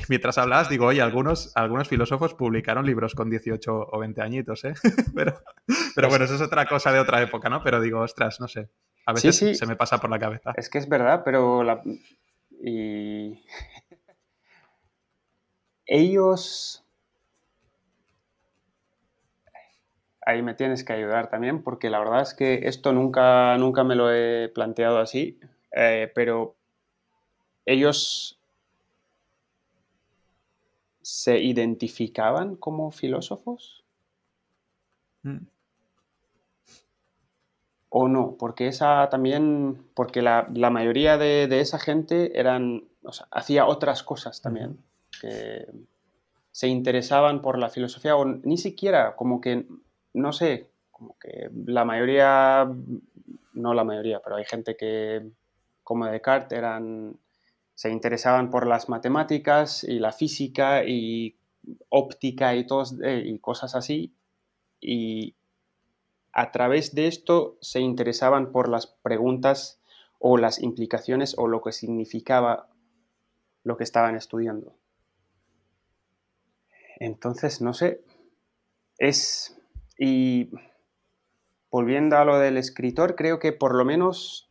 [0.09, 4.75] mientras hablabas, digo, oye, algunos, algunos filósofos publicaron libros con 18 o 20 añitos, ¿eh?
[5.16, 5.42] pero,
[5.97, 7.64] pero bueno, eso es otra cosa de otra época, ¿no?
[7.64, 8.71] Pero digo, ostras, no sé.
[9.07, 10.53] A veces se me pasa por la cabeza.
[10.57, 11.83] Es que es verdad, pero la...
[12.51, 13.42] y
[15.87, 16.82] ellos...
[20.24, 23.96] Ahí me tienes que ayudar también, porque la verdad es que esto nunca, nunca me
[23.96, 25.38] lo he planteado así,
[25.72, 26.54] eh, pero
[27.66, 28.38] ellos
[31.02, 33.85] se identificaban como filósofos?
[35.22, 35.46] Mm.
[37.90, 38.37] ¿O no?
[38.38, 44.40] Porque esa también, porque la, mayoría de, esa gente eran, o sea, hacía otras cosas
[44.40, 44.78] también,
[45.20, 45.66] que
[46.52, 49.66] se interesaban por la filosofía, o ni siquiera, como que,
[50.14, 52.70] no sé, como que la mayoría,
[53.55, 55.31] no la mayoría, pero hay gente que,
[55.83, 57.18] como Descartes, eran
[57.75, 61.37] se interesaban por las matemáticas y la física y
[61.88, 62.66] óptica y,
[63.03, 64.14] eh, y cosas así.
[64.81, 65.35] Y
[66.33, 69.81] a través de esto se interesaban por las preguntas
[70.18, 72.68] o las implicaciones o lo que significaba
[73.64, 74.77] lo que estaban estudiando.
[76.98, 78.05] Entonces, no sé,
[78.98, 79.59] es...
[79.98, 80.50] Y
[81.70, 84.50] volviendo a lo del escritor, creo que por lo menos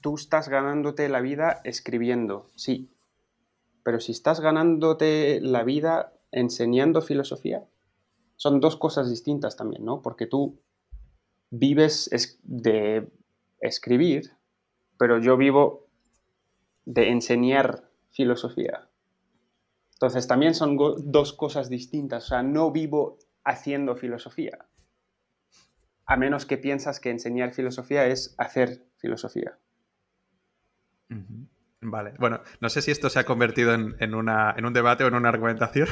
[0.00, 2.90] tú estás ganándote la vida escribiendo, sí.
[3.82, 7.64] Pero si estás ganándote la vida enseñando filosofía,
[8.36, 10.02] son dos cosas distintas también, ¿no?
[10.02, 10.60] Porque tú
[11.50, 12.10] vives
[12.42, 13.08] de
[13.60, 14.32] escribir,
[14.98, 15.86] pero yo vivo
[16.84, 18.88] de enseñar filosofía.
[19.94, 22.24] Entonces también son dos cosas distintas.
[22.24, 24.66] O sea, no vivo haciendo filosofía.
[26.06, 29.58] A menos que piensas que enseñar filosofía es hacer filosofía.
[31.86, 35.08] Vale, bueno, no sé si esto se ha convertido en, una, en un debate o
[35.08, 35.86] en una argumentación.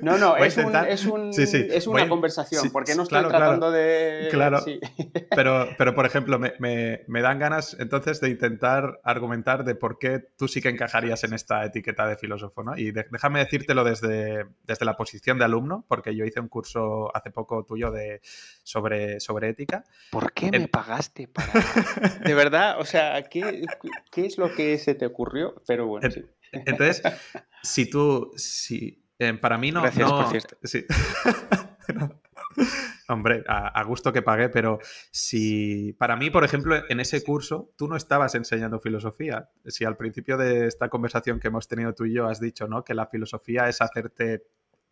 [0.00, 4.28] No, no, es, es, una conversación, porque no estoy tratando de...
[4.30, 4.64] Claro,
[5.36, 10.48] pero, pero por ejemplo, me, dan ganas entonces de intentar argumentar de por qué tú
[10.48, 12.76] sí que encajarías en esta etiqueta de filósofo, ¿no?
[12.76, 17.30] Y déjame decírtelo desde, desde la posición de alumno, porque yo hice un curso hace
[17.30, 18.20] poco tuyo de,
[18.62, 19.84] sobre, sobre ética.
[20.10, 21.52] ¿Por qué me pagaste para...?
[22.24, 23.66] De verdad, o sea, ¿qué,
[24.10, 25.33] ¿qué es lo que se te ocurre?
[25.66, 26.24] Pero bueno, sí.
[26.52, 27.02] Entonces,
[27.62, 29.82] si tú, si, eh, para mí no...
[29.82, 30.56] Gracias, por cierto.
[33.08, 34.78] Hombre, a, gusto que pagué, pero
[35.10, 39.50] si para mí, por ejemplo, en ese curso tú no estabas enseñando filosofía.
[39.66, 42.82] Si al principio de esta conversación que hemos tenido tú y yo has dicho, ¿no?
[42.82, 44.46] Que la filosofía es hacerte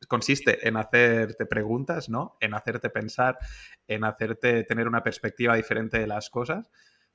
[0.09, 2.37] consiste en hacerte preguntas, ¿no?
[2.41, 3.39] En hacerte pensar,
[3.87, 6.71] en hacerte tener una perspectiva diferente de las cosas.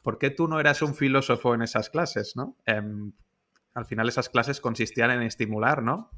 [0.08, 2.56] ¿Por qué tú no eras un filósofo en esas clases, no?
[2.66, 3.12] Em,
[3.74, 6.12] al final esas clases consistían en estimular, ¿no?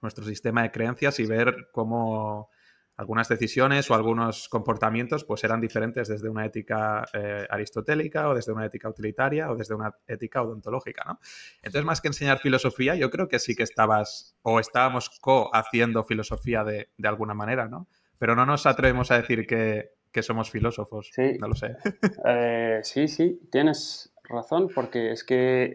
[0.00, 2.50] Nuestro sistema de creencias y ver cómo
[2.96, 8.52] algunas decisiones o algunos comportamientos pues eran diferentes desde una ética eh, aristotélica o desde
[8.52, 11.18] una ética utilitaria o desde una ética odontológica, ¿no?
[11.62, 16.62] Entonces, más que enseñar filosofía, yo creo que sí que estabas o estábamos co-haciendo filosofía
[16.62, 17.88] de, de alguna manera, ¿no?
[18.18, 21.10] Pero no nos atrevemos a decir que, que somos filósofos.
[21.12, 21.38] Sí.
[21.40, 21.76] No lo sé.
[22.26, 25.74] Eh, sí, sí, tienes razón, porque es que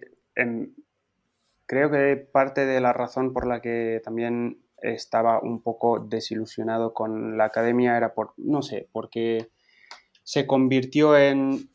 [1.65, 7.37] creo que parte de la razón por la que también estaba un poco desilusionado con
[7.37, 9.49] la academia era por, no sé, porque
[10.23, 11.69] se convirtió en,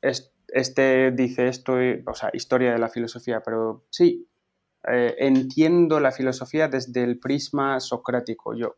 [0.00, 1.74] este dice esto,
[2.06, 4.28] o sea, historia de la filosofía, pero sí,
[4.88, 8.76] eh, entiendo la filosofía desde el prisma socrático yo.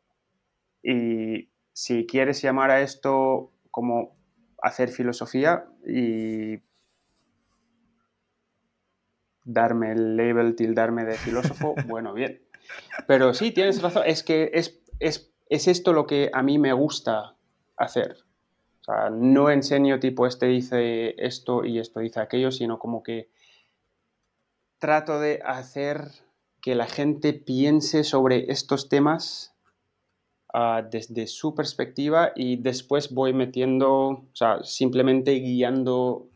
[0.82, 4.14] Y si quieres llamar a esto como
[4.60, 6.58] hacer filosofía y
[9.44, 12.42] darme el label, tildarme de filósofo, bueno, bien.
[13.06, 14.82] Pero sí, tienes razón, es que es,
[15.48, 17.34] esto lo que a mí me gusta
[17.78, 18.18] hacer.
[18.82, 23.30] O sea, no enseño tipo, este dice esto y esto dice aquello, sino como que
[24.78, 26.10] trato de hacer
[26.60, 29.56] que la gente piense sobre estos temas
[30.52, 36.28] Ah, desde su perspectiva y después voy metiendo, o sea, simplemente guiando,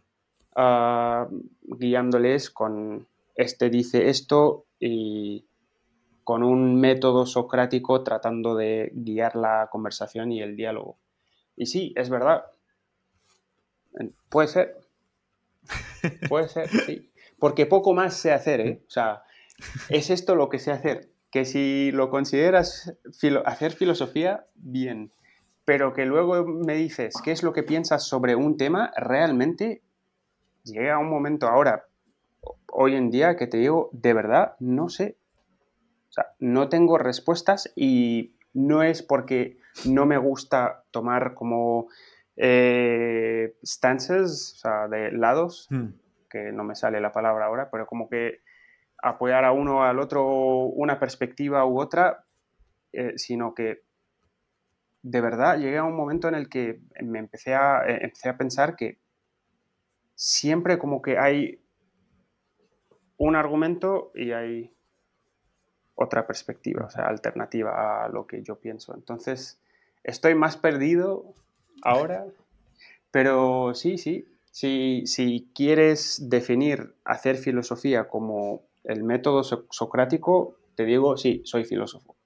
[0.56, 1.26] uh,
[1.62, 5.46] guiándoles con este dice esto y
[6.22, 10.96] con un método socrático tratando de guiar la conversación y el diálogo.
[11.56, 12.44] Y sí, es verdad.
[14.28, 14.76] Puede ser.
[16.28, 17.10] Puede ser, sí.
[17.40, 18.82] Porque poco más sé hacer, ¿eh?
[18.86, 19.24] O sea,
[19.88, 22.96] es esto lo que sé hacer que si lo consideras
[23.44, 25.10] hacer filosofía, bien,
[25.64, 29.82] pero que luego me dices qué es lo que piensas sobre un tema, realmente
[30.62, 31.88] llega un momento ahora,
[32.68, 35.16] hoy en día, que te digo, de verdad, no sé.
[36.08, 41.88] O sea, no tengo respuestas y no es porque no me gusta tomar como
[42.36, 45.86] eh, stances, o sea, de lados, hmm.
[46.30, 48.43] que no me sale la palabra ahora, pero como que
[49.04, 52.24] apoyar a uno al otro una perspectiva u otra,
[52.92, 53.82] eh, sino que
[55.02, 58.38] de verdad llegué a un momento en el que me empecé a, eh, empecé a
[58.38, 58.98] pensar que
[60.14, 61.60] siempre como que hay
[63.18, 64.72] un argumento y hay
[65.94, 68.94] otra perspectiva, o sea, alternativa a lo que yo pienso.
[68.94, 69.60] Entonces,
[70.02, 71.34] estoy más perdido
[71.82, 72.24] ahora,
[73.10, 81.42] pero sí, sí, si quieres definir hacer filosofía como el método socrático, te digo, sí,
[81.44, 82.16] soy filósofo.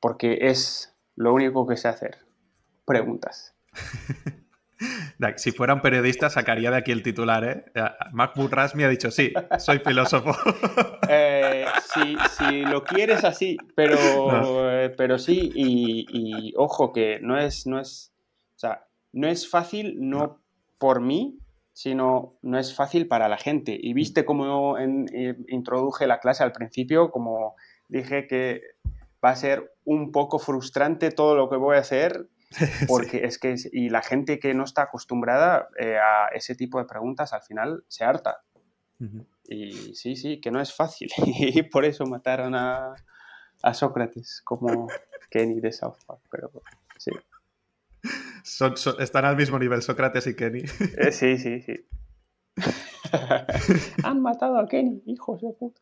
[0.00, 2.18] Porque es lo único que sé hacer.
[2.84, 3.56] Preguntas.
[5.36, 7.64] Si fuera un periodista, sacaría de aquí el titular, ¿eh?
[8.12, 10.32] MacBook me ha dicho, sí, soy filósofo.
[11.10, 11.64] Eh,
[12.36, 13.96] si, lo quieres así, pero,
[14.70, 18.12] eh, pero sí, y, ojo que no es, no es,
[18.56, 20.42] o sea, no es fácil, no,
[20.76, 21.38] por mí,
[21.78, 23.78] sino no es fácil para la gente.
[23.80, 24.76] Y viste cómo
[25.46, 27.54] introduje la clase al principio, como
[27.86, 28.62] dije que
[29.24, 32.28] va a ser un poco frustrante todo lo que voy a hacer
[32.88, 36.86] porque es que, y la gente que no está acostumbrada eh, a ese tipo de
[36.86, 38.42] preguntas al final se harta.
[39.44, 41.08] Y sí, sí, que no es fácil.
[41.16, 42.92] y por eso mataron a,
[43.62, 44.88] a Sócrates, como
[45.30, 46.22] Kenny de South Park.
[46.28, 46.50] Pero
[46.98, 47.12] sí.
[48.98, 50.62] Están al mismo nivel Sócrates y Kenny.
[50.98, 51.86] Eh, sí, sí, sí.
[54.04, 55.80] Han matado a Kenny, hijos de puta.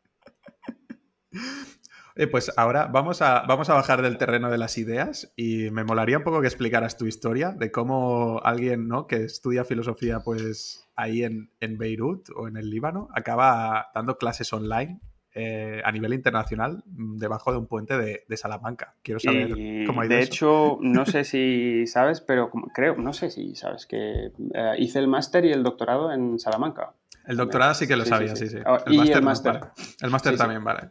[2.19, 5.85] Eh, pues ahora vamos a, vamos a bajar del terreno de las ideas y me
[5.85, 9.07] molaría un poco que explicaras tu historia de cómo alguien ¿no?
[9.07, 14.99] que estudia filosofía pues ahí en, Beirut o en el Líbano acaba dando clases online
[15.39, 18.95] eh, a nivel internacional mm, debajo de un puente de, Salamanca.
[19.03, 19.51] Quiero saber
[19.87, 23.85] cómo ha ido De hecho, no sé si sabes, pero creo, no sé si sabes
[23.85, 26.95] que eh, hice el máster y el doctorado en Salamanca.
[27.27, 28.57] El doctorado sí que lo sabía, sí, sí.
[28.65, 29.61] Ah, y el máster.
[30.01, 30.89] El máster también, vale.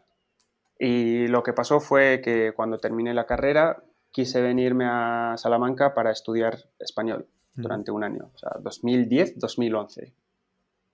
[0.77, 3.81] Y lo que pasó fue que cuando terminé la carrera
[4.11, 10.13] quise venirme a Salamanca para estudiar español durante un año, o sea, 2010-2011,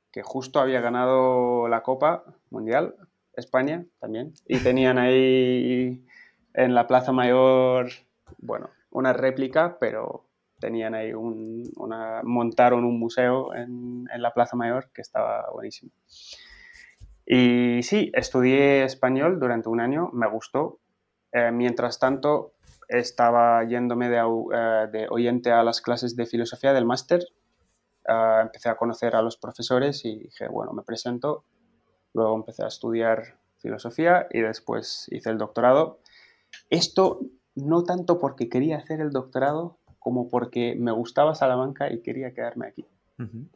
[0.09, 2.95] que justo había ganado la Copa Mundial,
[3.35, 6.05] España también, y tenían ahí
[6.53, 7.89] en la Plaza Mayor,
[8.39, 10.25] bueno, una réplica, pero
[10.59, 15.91] tenían ahí un, una, montaron un museo en, la Plaza Mayor que estaba buenísimo.
[17.25, 20.79] Y sí, estudié español durante un año, me gustó.
[21.31, 22.53] Eh, mientras tanto,
[22.87, 27.21] estaba yéndome de, eh, de, oyente a las clases de filosofía del máster.
[28.07, 31.45] Eh, empecé a conocer a los profesores y dije, bueno, me presento.
[32.13, 35.99] Luego empecé a estudiar filosofía y después hice el doctorado.
[36.69, 37.19] Esto
[37.55, 42.67] no tanto porque quería hacer el doctorado como porque me gustaba Salamanca y quería quedarme
[42.67, 42.85] aquí,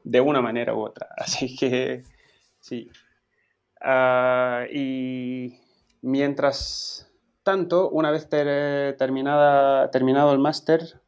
[0.04, 1.10] de una manera u otra.
[1.18, 2.04] Así que
[2.60, 2.92] sí,
[3.88, 5.60] Ah, y
[6.02, 7.08] mientras
[7.44, 11.00] tanto, una vez terminada, terminado el máster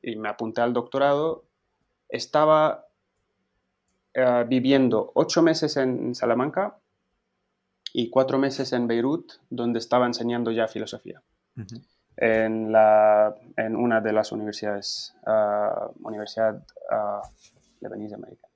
[0.00, 1.44] y me apunté al doctorado,
[2.08, 2.86] estaba
[4.16, 6.78] ah, viviendo ocho meses en Salamanca
[7.96, 11.22] y cuatro meses en Beirut, donde estaba enseñando ya filosofía.
[12.16, 16.60] en, la, en, una de las universidades, uh, Universidad
[17.80, 18.52] Libanesa Americana.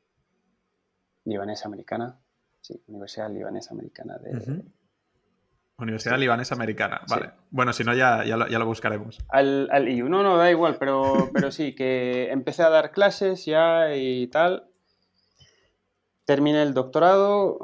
[1.24, 2.18] Libanesa Americana,
[2.60, 4.64] Sí, Universidad Libanesa Americana de...
[5.78, 7.30] Universidad Libanesa Americana, vale.
[7.50, 9.20] Bueno, si no, ya, ya, lo, buscaremos.
[9.28, 13.44] Al, al IU, no, no, da igual, pero, pero sí, que empecé a dar clases
[13.44, 14.68] ya y tal.
[16.24, 17.60] Terminé el doctorado,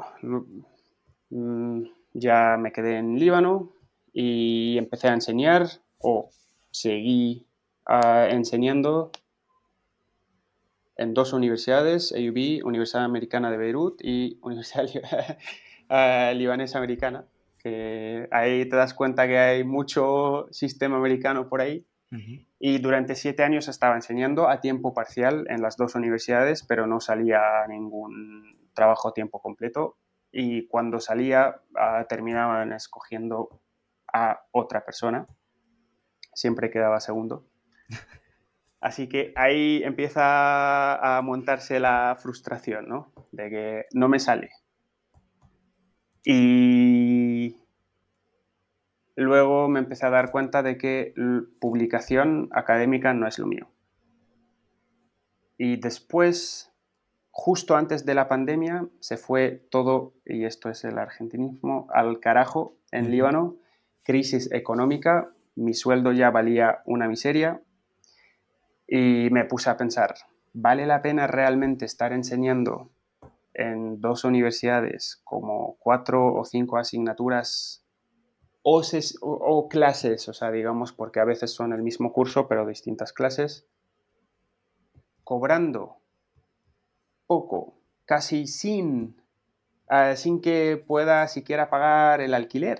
[2.13, 3.73] ya me quedé en Líbano
[4.13, 5.67] y empecé a enseñar
[5.99, 6.29] o
[6.71, 7.47] seguí
[7.85, 9.11] ah, enseñando
[10.97, 14.85] en dos universidades, AUB, Universidad Americana de Beirut y Universidad
[15.89, 17.25] eh, Libanesa Americana,
[17.59, 21.85] que ahí te das cuenta que hay mucho sistema americano por ahí.
[22.59, 27.01] Y durante siete años estaba enseñando a tiempo parcial en las dos universidades, pero no
[27.01, 29.97] salía ningún trabajo a tiempo completo.
[30.37, 33.61] Y cuando salía, ah, terminaban escogiendo
[34.11, 35.27] a otra persona.
[36.33, 37.47] Siempre quedaba segundo.
[38.81, 43.13] Así que ahí empieza a montarse la frustración, ¿no?
[43.31, 44.49] De que no me sale.
[46.25, 47.55] Y
[49.15, 51.13] luego me empecé a dar cuenta de que
[51.61, 53.71] publicación académica no es lo mío.
[55.57, 56.74] Y después,
[57.37, 62.77] justo antes de la pandemia, se fue todo, y esto es el argentinismo, al carajo
[62.91, 63.57] en Líbano,
[64.03, 67.61] crisis económica, mi sueldo ya valía una miseria,
[68.87, 70.15] y me puse a pensar,
[70.53, 72.89] ¿vale la pena realmente estar enseñando
[73.53, 77.85] en dos universidades como cuatro o cinco asignaturas
[78.63, 83.67] o, clases, o sea, digamos, porque a veces son el mismo curso, pero distintas clases,
[85.25, 85.97] cobrando
[87.27, 89.21] poco, casi sin,
[89.89, 92.79] eh, sin que pueda siquiera pagar el alquiler.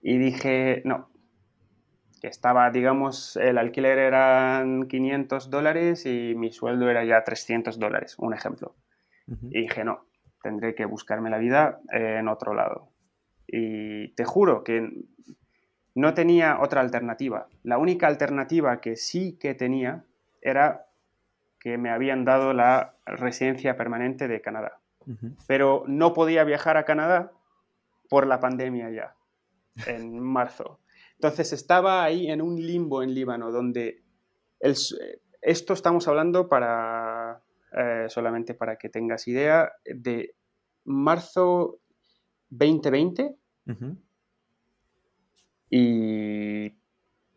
[0.00, 1.10] Y dije, no,
[2.20, 8.16] que estaba, digamos, el alquiler eran 500 dólares y mi sueldo era ya 300 dólares,
[8.18, 8.74] un ejemplo.
[9.50, 10.06] Y dije, no,
[10.42, 12.88] tendré que buscarme la vida en otro lado.
[13.46, 14.88] Y te juro que
[15.94, 17.48] no tenía otra alternativa.
[17.62, 20.04] La única alternativa que sí que tenía
[20.40, 20.87] era
[21.60, 24.80] que me habían dado la residencia permanente de Canadá.
[25.46, 27.32] Pero no podía viajar a Canadá
[28.10, 29.16] por la pandemia ya,
[29.86, 30.80] en marzo.
[31.14, 34.02] Entonces estaba ahí en un limbo en Líbano, donde
[34.60, 37.42] esto estamos hablando para,
[37.72, 40.34] eh, solamente para que tengas idea, de
[40.84, 41.80] marzo
[42.50, 43.34] 2020
[45.70, 46.74] y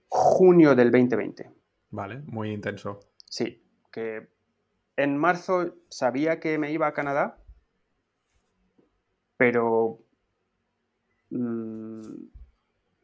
[0.07, 1.51] junio del 2020.
[1.91, 2.99] Vale, muy intenso.
[3.25, 3.60] Sí,
[3.91, 4.27] que
[4.97, 7.37] en marzo sabía que me iba a Canadá,
[9.37, 9.99] pero
[11.29, 12.01] mm,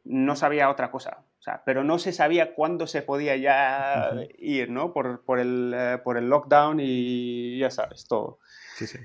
[0.04, 1.24] no sabía otra cosa.
[1.38, 4.92] O sea, pero no se sabía cuándo se podía ya ir, ¿no?
[4.92, 8.40] Por, el, eh, por el lockdown y ya sabes, todo.
[8.76, 8.98] Sí, sí.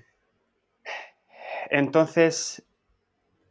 [1.70, 2.66] Entonces,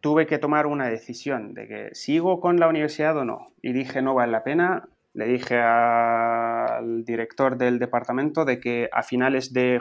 [0.01, 3.53] tuve que tomar una decisión de que sigo con la universidad o no.
[3.63, 4.89] Y dije, no vale la pena.
[5.15, 9.81] Le dije al director del departamento de que a finales de,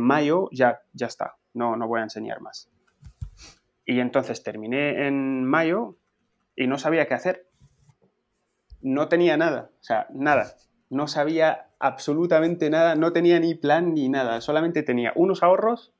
[0.00, 2.70] mayo ya, ya está, no, no voy a enseñar más.
[3.86, 5.96] Y entonces terminé en mayo
[6.54, 7.48] y no sabía qué hacer.
[8.82, 10.54] No tenía nada, o sea, nada.
[10.90, 15.94] No sabía absolutamente nada, no tenía ni plan ni nada, solamente tenía unos ahorros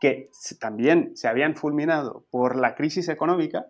[0.00, 3.66] que también se habían fulminado por la crisis económica,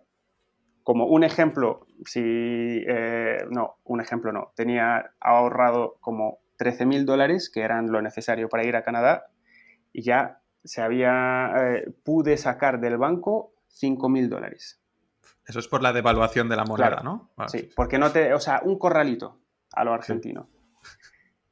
[0.85, 7.49] como un ejemplo, si, eh, no, un ejemplo no, tenía ahorrado como 13 mil dólares,
[7.51, 9.25] que eran lo necesario para ir a Canadá,
[9.91, 14.79] y ya se había, eh, pude sacar del banco 5 mil dólares.
[15.47, 17.31] Eso es por la devaluación de la moneda, ¿no?
[17.47, 19.39] sí, porque no te, o sea, un corralito
[19.73, 20.49] a lo argentino.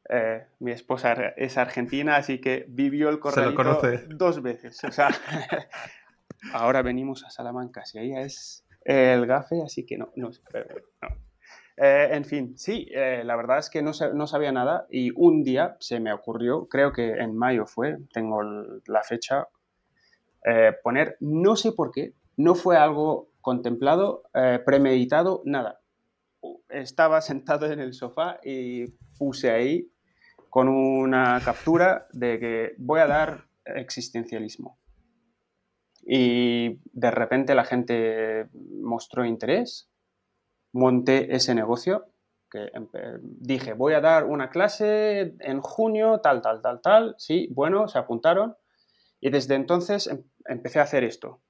[0.10, 4.84] Eh, mi esposa es argentina, así que vivió el corralito dos veces.
[4.84, 5.08] O sea,
[6.54, 10.32] ahora venimos a Salamanca, si ella es el gafe, así que no, no,
[11.76, 15.44] eh, en fin, sí, eh, la verdad es que no, no, sabía nada y un
[15.44, 19.48] día se me ocurrió, creo que en mayo fue, tengo la fecha,
[20.84, 24.24] poner, no sé por qué, no fue algo contemplado,
[24.66, 25.80] premeditado, nada.
[26.70, 29.90] Estaba sentado en el sofá y puse ahí
[30.50, 34.78] con una captura de que voy a dar existencialismo.
[36.06, 38.50] Y de repente la gente
[38.82, 39.90] mostró interés,
[40.74, 42.08] monté ese negocio,
[43.22, 47.98] dije, voy a dar una clase en junio, tal, tal, tal, tal, sí, bueno, se
[47.98, 48.56] apuntaron,
[49.20, 51.42] y desde entonces em, empecé a hacer esto.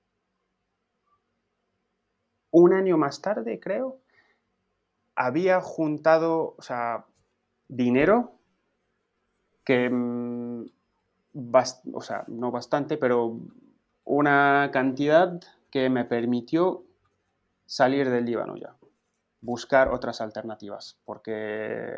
[2.51, 3.99] Un año más tarde, creo,
[5.15, 7.05] había juntado, o sea,
[7.67, 8.39] dinero
[9.65, 10.65] que, mm,
[11.93, 13.39] o sea, no bastante, pero
[14.05, 15.39] una cantidad
[15.71, 16.83] que me permitió
[17.65, 18.75] salir del Líbano ya,
[19.41, 21.97] buscar otras alternativas, porque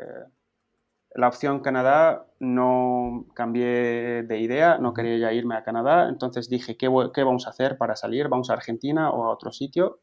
[1.14, 6.78] la opción Canadá no cambié de idea, no quería ya irme a Canadá, entonces dije,
[6.78, 8.28] ¿qué, ¿qué, vamos a hacer para salir?
[8.28, 10.00] ¿Vamos a Argentina o a otro sitio?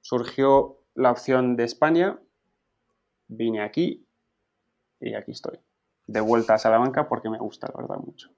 [0.00, 2.18] Surgió la opción de España,
[3.28, 4.06] vine aquí
[5.00, 5.60] y aquí estoy
[6.10, 8.30] de vuelta a Salamanca porque me gusta, la verdad, mucho.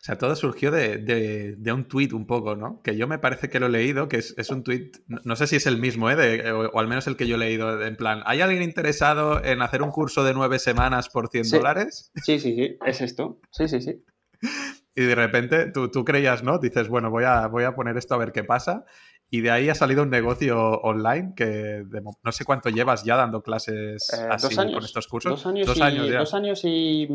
[0.00, 2.80] O sea, todo surgió de, un tuit un poco, ¿no?
[2.82, 5.56] Que yo me parece que lo he leído, que es, un tuit, no, sé si
[5.56, 6.52] es el mismo, ¿eh?
[6.52, 9.82] o, al menos el que yo he leído, en plan, ¿hay alguien interesado en hacer
[9.82, 12.12] un curso de nueve semanas por 100 dólares?
[12.14, 13.40] Sí, sí, sí, es esto.
[13.50, 14.04] Sí, sí, sí.
[14.94, 16.58] Y de repente tú, tú creías, ¿no?
[16.58, 18.84] Dices, bueno, voy a, voy a poner esto a ver qué pasa.
[19.30, 21.84] Y de ahí ha salido un negocio online que
[22.22, 25.32] no sé cuánto llevas ya dando clases eh, así con estos cursos.
[25.32, 27.08] Dos años, y, Dos años y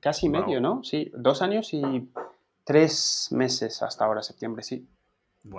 [0.00, 0.82] casi medio, ¿no?
[0.82, 2.08] Sí, dos años y
[2.64, 4.88] tres meses hasta ahora, septiembre, sí.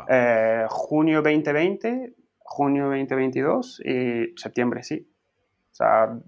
[0.10, 5.07] Eh, junio 2020, junio 2022 y septiembre, sí.
[5.72, 6.20] O sea...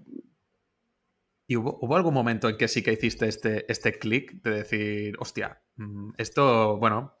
[1.48, 5.60] ¿Y hubo, algún momento en que sí que hiciste este, este clic de decir, hostia,
[5.76, 7.14] mm, esto, bueno,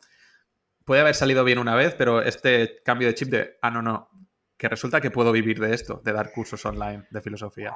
[0.84, 4.08] puede haber salido bien una vez, pero este cambio de chip de, ah, no, no,
[4.56, 7.74] que resulta que puedo vivir de esto, de dar cursos online de filosofía?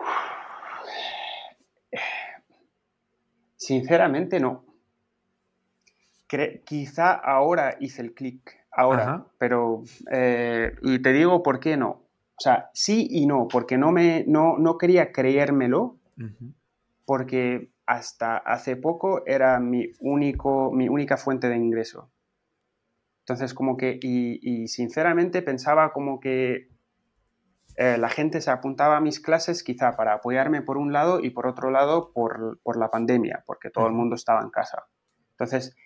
[3.56, 4.64] Sinceramente no.
[6.64, 9.82] quizá ahora hice el clic, ahora, pero...
[10.12, 11.88] Eh, y te digo por qué no.
[11.88, 15.98] O sea, sí y no, porque no, me, no, no quería creérmelo,
[17.04, 22.10] porque hasta hace poco era mi, único, mi única fuente de ingreso.
[23.26, 26.68] Entonces, como que, y sinceramente pensaba como que
[27.76, 31.28] eh, la gente se apuntaba a mis clases quizá para apoyarme por un lado y
[31.30, 34.84] por otro lado por, la pandemia, porque todo el mundo estaba en casa.
[35.32, 35.76] Entonces,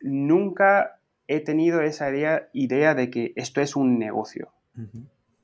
[0.00, 0.98] nunca
[1.28, 4.50] he tenido esa idea, idea, de que esto es un negocio,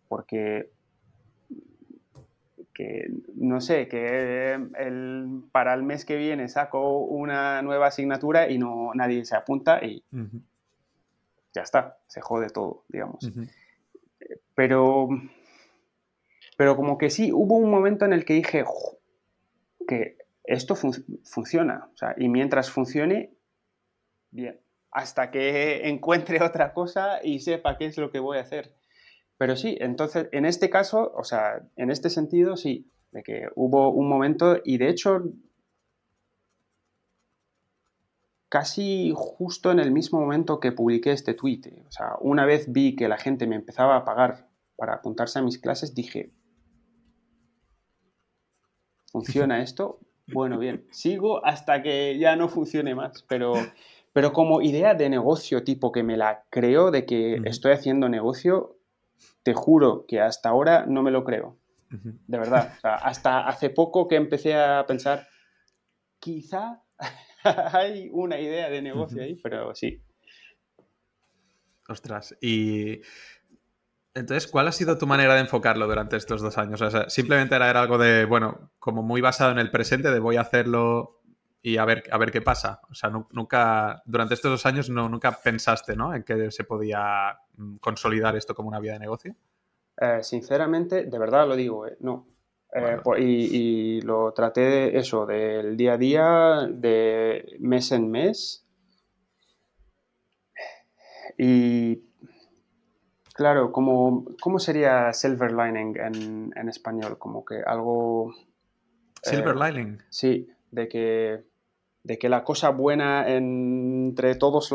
[0.09, 0.71] porque
[2.75, 4.59] que no sé, que
[5.53, 10.03] para el mes que viene saco una nueva asignatura y no nadie se apunta y
[11.53, 13.31] ya está, se jode todo, digamos.
[14.55, 15.09] Pero
[16.57, 18.65] pero como que sí, hubo un momento en el que dije
[19.89, 21.91] que esto funciona.
[22.17, 23.35] y mientras funcione,
[24.31, 24.61] bien.
[24.91, 28.75] Hasta que encuentre otra cosa y sepa qué es lo que voy a hacer.
[29.39, 33.91] Pero sí, entonces, en este caso, o sea, en este sentido, sí, de que hubo
[33.91, 35.25] un momento y de hecho
[38.53, 41.63] casi justo en el mismo momento que publiqué este tweet.
[41.89, 45.43] O sea, una vez vi que la gente me empezaba a pagar para apuntarse a
[45.43, 46.35] mis clases, dije,
[49.11, 50.01] ¿Funciona esto?
[50.35, 53.55] Bueno, bien, sigo hasta que ya no funcione más, pero,
[54.13, 58.77] pero como idea de negocio tipo que me la creo de que estoy haciendo negocio,
[59.45, 61.57] te juro que hasta ahora no me lo creo.
[61.89, 62.75] De verdad.
[62.83, 65.27] hasta hace poco que empecé a pensar,
[66.19, 66.83] quizá
[67.73, 70.03] hay una idea de negocio ahí, pero sí.
[71.89, 73.01] Ostras, y
[74.15, 76.83] entonces, ¿cuál ha sido tu manera de enfocarlo durante estos dos años?
[76.83, 80.37] O sea, simplemente era, algo de, bueno, como muy basado en el presente, de voy
[80.37, 81.23] a hacerlo
[81.63, 82.81] y a ver, a ver qué pasa.
[82.91, 86.15] O sea, nunca, durante estos dos años no, nunca pensaste, ¿no?
[86.15, 89.35] En que se podía mm, consolidar esto como una vía de negocio.
[89.97, 92.27] Eh, sinceramente, de verdad lo digo, eh, no.
[92.75, 98.67] Eh, y, y, lo traté de eso, del día a día, de mes en mes.
[101.37, 102.03] Y
[103.35, 107.19] Claro, como, ¿cómo sería silver lining en, español?
[107.19, 108.35] Como que algo...
[109.23, 110.03] Silver eh, lining.
[110.11, 111.45] Sí, de que,
[112.03, 114.71] de que la cosa buena entre todas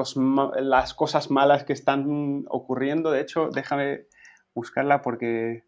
[0.59, 4.07] las cosas malas que están ocurriendo, de hecho, déjame
[4.55, 5.63] buscarla porque...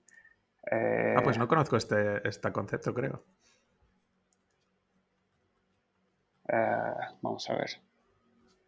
[0.72, 3.24] Eh, ah, pues no conozco este, este concepto, creo.
[6.51, 7.70] Eh, vamos a ver.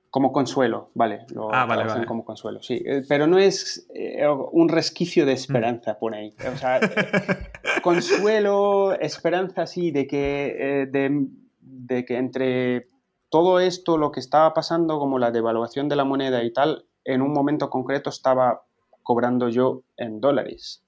[0.09, 1.25] Como consuelo, vale.
[1.33, 2.81] Lo ah, vale, como consuelo, sí.
[2.85, 6.35] Eh, pero no es eh, un resquicio de esperanza, pone ahí.
[6.53, 6.79] O sea,
[7.81, 12.89] consuelo, esperanza, sí, de que, de, que entre
[13.29, 17.21] todo esto, lo que estaba pasando, como la devaluación de la moneda y tal, en
[17.21, 18.63] un momento concreto estaba
[19.03, 20.83] cobrando yo en dólares.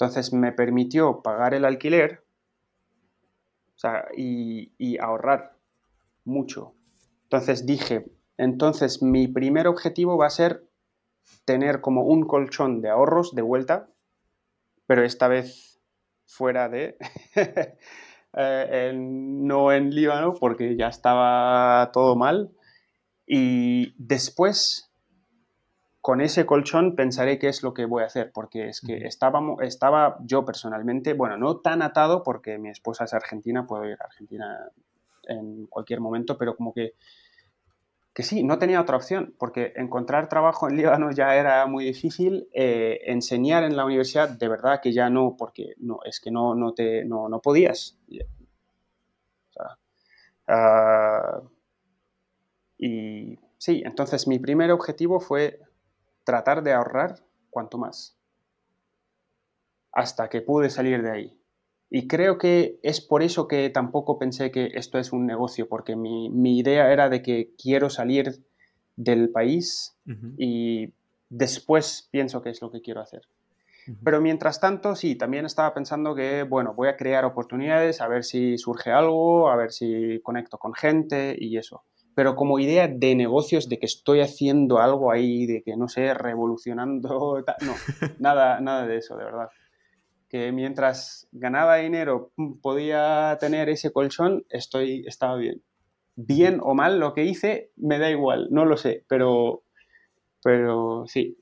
[0.00, 2.24] Entonces me permitió pagar el alquiler
[4.16, 5.58] y, ahorrar
[6.24, 6.72] mucho.
[7.24, 8.06] Entonces dije,
[8.38, 10.64] entonces, mi primer objetivo va a ser
[11.44, 13.90] tener como un colchón de ahorros de vuelta,
[14.86, 15.78] pero esta vez
[16.24, 16.96] fuera de...
[18.32, 22.52] Eh, no en Líbano, porque ya estaba todo mal.
[23.26, 24.89] Y después,
[26.00, 29.40] con ese colchón, pensaré qué es lo que voy a hacer, porque es que estaba,
[29.60, 34.04] estaba yo personalmente, bueno, no tan atado, porque mi esposa es argentina, puedo ir a
[34.04, 34.70] Argentina
[35.28, 36.94] en cualquier momento, pero como que
[38.12, 42.48] que sí, no tenía otra opción, porque encontrar trabajo en Líbano ya era muy difícil,
[42.52, 46.54] eh, enseñar en la universidad de verdad que ya no, porque no, es que no,
[46.54, 47.98] no, te, no, no podías.
[50.48, 51.40] Ah,
[52.76, 55.60] y sí, entonces mi primer objetivo fue
[56.30, 57.16] tratar de ahorrar
[57.50, 58.16] cuanto más,
[59.90, 61.40] hasta que pude salir de ahí.
[61.90, 65.96] Y creo que es por eso que tampoco pensé que esto es un negocio, porque
[65.96, 68.44] mi, idea era de que quiero salir
[68.94, 69.96] del país
[70.38, 70.92] y
[71.30, 73.22] después pienso qué es lo que quiero hacer.
[74.04, 78.22] Pero mientras tanto, sí, también estaba pensando que, bueno, voy a crear oportunidades, a ver
[78.22, 81.82] si surge algo, a ver si conecto con gente y eso.
[82.14, 86.14] Pero como idea de negocios, de que estoy haciendo algo ahí, de que no sé,
[86.14, 87.74] revolucionando, no,
[88.18, 89.48] nada, nada de eso, de verdad.
[90.28, 92.32] Que mientras ganaba dinero
[92.62, 95.62] podía tener ese colchón, estoy, estaba bien.
[96.14, 99.62] Bien o mal lo que hice, me da igual, no lo sé, pero,
[100.42, 101.39] pero sí,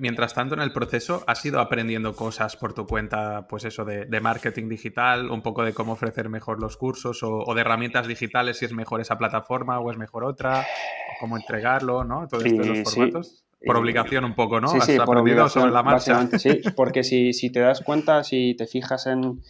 [0.00, 4.20] Mientras tanto, en el proceso, ¿has ido aprendiendo cosas por tu cuenta, pues eso, de,
[4.20, 8.64] marketing digital, un poco de cómo ofrecer mejor los cursos o, de herramientas digitales, si
[8.64, 12.26] es mejor esa plataforma o es mejor otra, o cómo entregarlo, ¿no?
[12.28, 13.44] Todo esto de los formatos.
[13.64, 14.68] Por obligación un poco, ¿no?
[14.68, 16.28] Sí, sí, ¿Has aprendido sobre la marcha?
[16.38, 19.40] Sí, porque si, si, te das cuenta, si te fijas en,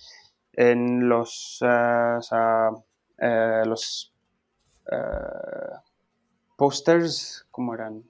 [0.52, 2.20] en los, uh,
[3.66, 4.12] los
[4.86, 5.78] uh,
[6.56, 8.04] posters, ¿cómo eran?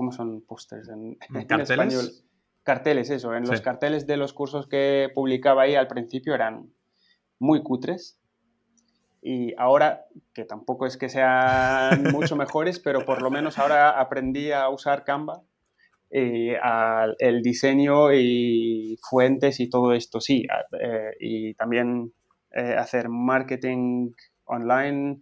[0.00, 1.18] ¿Cómo son pósters en,
[1.60, 2.10] español?
[2.62, 3.34] Carteles, eso.
[3.34, 6.72] En los carteles de los cursos que publicaba ahí al principio eran
[7.38, 8.18] muy cutres.
[9.20, 14.52] Y ahora, que tampoco es que sean mucho mejores, pero por lo menos ahora aprendí
[14.52, 15.42] a usar Canva,
[16.10, 16.52] y
[17.18, 20.46] el diseño y fuentes y todo esto, sí.
[20.80, 22.14] Eh, y también
[22.52, 24.12] eh, hacer marketing
[24.46, 25.20] online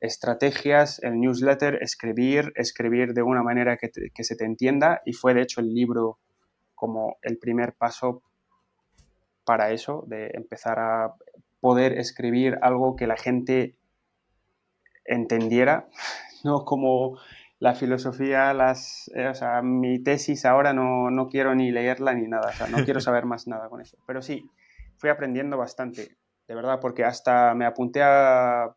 [0.00, 3.90] estrategias, el newsletter, escribir, escribir de una manera que,
[4.24, 6.18] se te entienda y fue de hecho el libro
[6.74, 8.22] como el primer paso
[9.44, 11.14] para eso, de empezar a
[11.60, 13.76] poder escribir algo que la gente
[15.04, 15.88] entendiera,
[16.44, 17.18] no como
[17.58, 22.28] la filosofía, las, eh, o sea, mi tesis ahora no, no, quiero ni leerla ni
[22.28, 23.96] nada, o sea, no quiero saber más nada con eso.
[24.06, 24.48] Pero sí,
[24.96, 28.76] fui aprendiendo bastante, de verdad, porque hasta me apunté a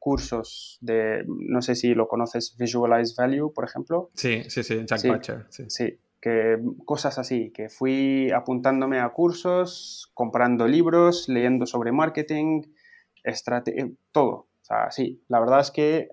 [0.00, 4.10] cursos de, no sé si lo conoces, Visualize Value, por ejemplo.
[4.14, 5.46] Sí, sí, sí, Jack Butcher.
[5.50, 6.00] Sí.
[6.20, 12.62] que cosas así, que fui apuntándome a cursos, comprando libros, leyendo sobre marketing,
[13.22, 14.30] estrategia, todo.
[14.32, 16.08] O sea, sí, la verdad es que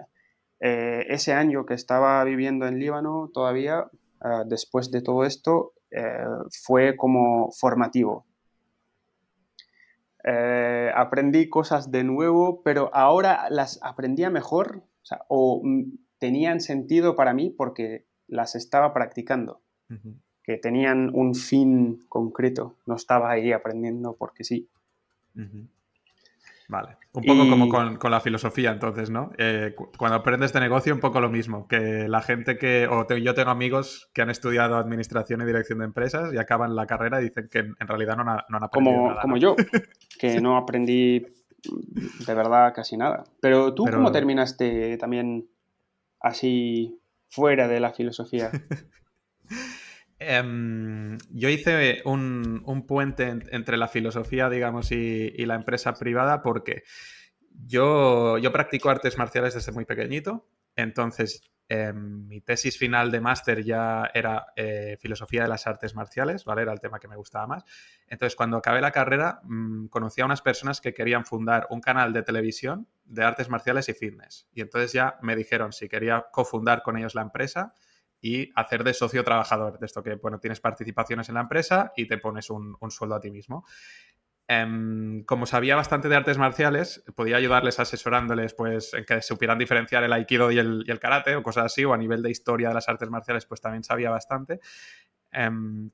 [0.60, 3.88] eh, ese año que estaba viviendo en Líbano todavía,
[4.24, 6.26] eh, después de todo esto, eh,
[6.64, 8.26] fue como formativo.
[10.30, 14.84] Eh, aprendí cosas de nuevo, pero ahora las aprendía mejor
[15.30, 15.84] o, mm,
[16.18, 19.62] tenían sentido para mí porque las estaba practicando,
[20.44, 24.68] que tenían un fin concreto, no estaba ahí aprendiendo porque sí.
[26.70, 26.98] Vale.
[27.14, 29.32] Un poco como con, la filosofía, entonces, ¿no?
[29.38, 31.68] Eh, cuando aprendes de negocio, un poco lo mismo.
[31.68, 32.88] Que la gente que.
[32.88, 36.86] O yo tengo amigos que han estudiado administración y dirección de empresas y acaban la
[36.86, 39.22] carrera y dicen que en, realidad no, han aprendido como, nada.
[39.22, 39.56] Como yo,
[40.20, 41.26] que no aprendí
[42.28, 43.24] de verdad casi nada.
[43.42, 45.48] Pero tú, ¿cómo terminaste también
[46.20, 47.00] así
[47.30, 48.52] fuera de la filosofía?
[50.30, 56.84] Em, yo hice un, puente entre la filosofía, digamos, y, la empresa privada porque
[57.50, 60.46] yo, yo practico artes marciales desde muy pequeñito.
[60.76, 66.44] Entonces, em, mi tesis final de máster ya era eh, filosofía de las artes marciales,
[66.44, 66.64] ¿vale?
[66.64, 67.64] Era el tema que me gustaba más.
[68.10, 72.12] Entonces, cuando acabé la carrera, mm, conocí a unas personas que querían fundar un canal
[72.12, 74.46] de televisión de artes marciales y fitness.
[74.52, 77.74] Y entonces ya me dijeron si quería cofundar con ellos la empresa
[78.22, 82.08] y hacer de socio trabajador, de esto que, bueno, tienes participaciones en la empresa y
[82.08, 83.66] te pones un, sueldo a ti mismo.
[84.48, 90.04] Em, como sabía bastante de artes marciales, podía ayudarles asesorándoles pues, en que supieran diferenciar
[90.04, 92.88] el aikido y el, karate o cosas así, o a nivel de historia de las
[92.88, 94.60] artes marciales, pues también sabía bastante.
[95.32, 95.92] Em,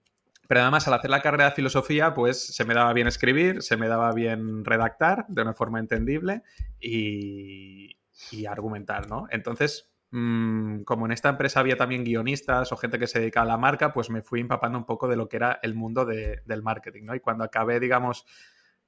[0.48, 3.76] pero además, al hacer la carrera de filosofía, pues se me daba bien escribir, se
[3.78, 6.44] me daba bien redactar de una forma entendible
[6.80, 7.98] y,
[8.32, 9.26] y argumentar, ¿no?
[9.32, 13.46] Entonces, Mm, como en esta empresa había también guionistas o gente que se dedica a
[13.46, 16.62] la marca, pues me fui empapando un poco de lo que era el mundo del
[16.62, 17.16] marketing, ¿no?
[17.16, 18.24] Y cuando acabé, digamos,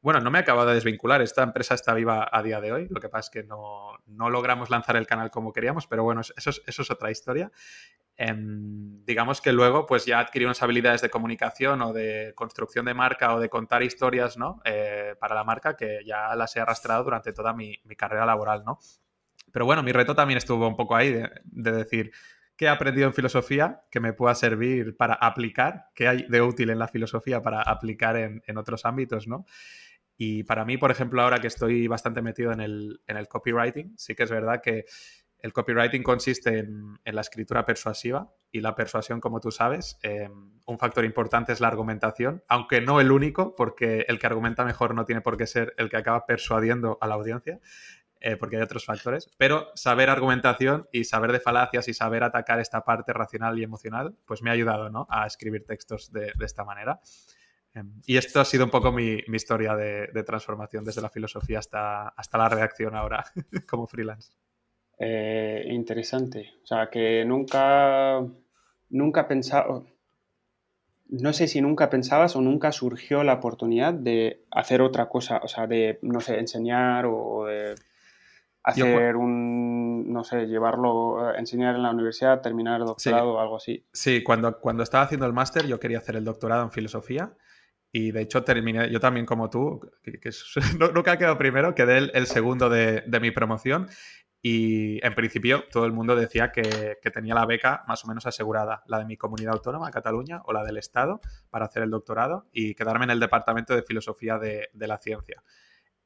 [0.01, 2.87] bueno, no me he acabado de desvincular, esta empresa está viva a día de hoy,
[2.91, 6.49] lo que pasa es que no, logramos lanzar el canal como queríamos, pero bueno, eso
[6.51, 7.51] es, eso es otra historia.
[8.17, 12.93] Em, digamos que luego pues ya adquirí unas habilidades de comunicación o de construcción de
[12.93, 14.61] marca o de contar historias, ¿no?
[14.63, 18.63] Eh, para la marca que ya las he arrastrado durante toda mi, mi carrera laboral,
[18.63, 18.77] ¿no?
[19.55, 22.11] Pero bueno, mi reto también estuvo un poco ahí de, decir,
[22.57, 25.85] ¿qué he aprendido en filosofía que me pueda servir para aplicar?
[25.95, 29.45] ¿Qué hay de útil en la filosofía para aplicar en, otros ámbitos, no?
[30.17, 34.23] Y para mí, por ejemplo, ahora que estoy bastante metido en el, copywriting, sí que
[34.23, 34.83] es verdad que
[35.39, 40.29] el copywriting consiste en, la escritura persuasiva y la persuasión, como tú sabes, eh,
[40.65, 44.93] un factor importante es la argumentación, aunque no el único, porque el que argumenta mejor
[44.95, 47.61] no tiene por qué ser el que acaba persuadiendo a la audiencia.
[48.21, 52.59] Eh, porque hay otros factores, pero saber argumentación y saber de falacias y saber atacar
[52.59, 55.05] esta parte racional y emocional, pues me ha ayudado ¿no?
[55.09, 57.01] a escribir textos de, esta manera.
[57.73, 62.07] Em, y esto ha sido un poco mi, historia de, transformación desde la filosofía hasta,
[62.07, 63.25] hasta la redacción ahora
[63.69, 64.31] como freelance.
[64.97, 66.53] Eh, interesante.
[66.63, 68.25] O sea, que nunca,
[68.89, 69.83] nunca pensaba,
[71.09, 75.47] no sé si nunca pensabas o nunca surgió la oportunidad de hacer otra cosa, o
[75.47, 77.47] sea, de, no sé, enseñar o
[78.65, 83.57] hacer un, no sé, llevarlo, eh, enseñar en la universidad, terminar el doctorado o algo
[83.57, 83.85] así.
[83.93, 87.33] Sí, cuando, cuando estaba haciendo el máster yo quería hacer el doctorado en filosofía
[87.91, 90.31] y de hecho terminé, yo también como tú, que,
[90.95, 93.87] nunca he quedado primero, quedé el, el segundo de, de, mi promoción
[94.41, 98.25] y en principio todo el mundo decía que, que, tenía la beca más o menos
[98.25, 102.47] asegurada, la de mi comunidad autónoma, Cataluña, o la del Estado, para hacer el doctorado
[102.51, 105.43] y quedarme en el departamento de filosofía de, de la ciencia.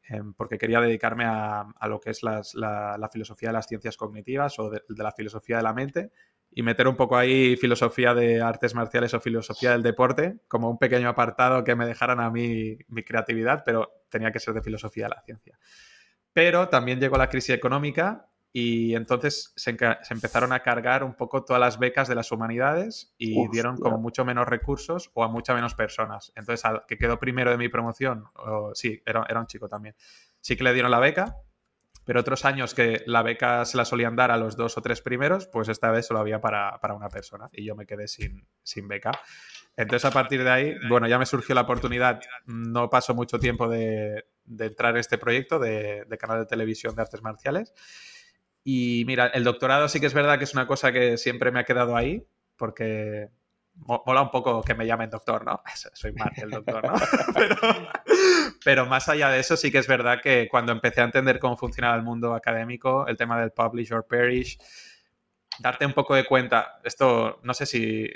[0.10, 4.58] Eh, porque quería dedicarme a, lo que es la, la, filosofía de las ciencias cognitivas
[4.58, 6.12] o de, de, la filosofía de la mente
[6.52, 10.80] y meter un poco ahí filosofía de artes marciales o filosofía del deporte, como un
[10.80, 15.06] pequeño apartado que me dejaran a mí mi creatividad, pero tenía que ser de filosofía
[15.06, 15.60] de la ciencia.
[16.34, 21.44] Pero también llegó la crisis económica y entonces se, se, empezaron a cargar un poco
[21.46, 25.28] todas las becas de las humanidades y Uf, dieron como mucho menos recursos o a
[25.28, 26.32] mucha menos personas.
[26.36, 29.96] Entonces, al que quedó primero de mi promoción, o, sí, era, era un chico también,
[30.42, 31.38] sí que le dieron la beca,
[32.06, 35.00] pero otros años que la beca se la solían dar a los dos o tres
[35.02, 38.48] primeros, pues esta vez solo había para, para una persona y yo me quedé sin,
[38.64, 39.12] sin, beca.
[39.78, 43.70] Entonces a partir de ahí, bueno, ya me surgió la oportunidad, no pasó mucho tiempo
[43.70, 47.76] de, de entrar en este proyecto de, de, canal de televisión de artes marciales
[48.64, 51.60] y mira, el doctorado sí que es verdad que es una cosa que siempre me
[51.60, 53.30] ha quedado ahí, porque
[53.76, 55.62] mola un poco que me llamen doctor, ¿no?
[55.94, 56.94] Soy Mark el doctor, ¿no?
[57.34, 57.56] pero,
[58.64, 61.58] pero, más allá de eso, sí que es verdad que cuando empecé a entender cómo
[61.58, 64.58] funcionaba el mundo académico, el tema del publish or perish,
[65.60, 68.10] darte un poco de cuenta, esto no sé si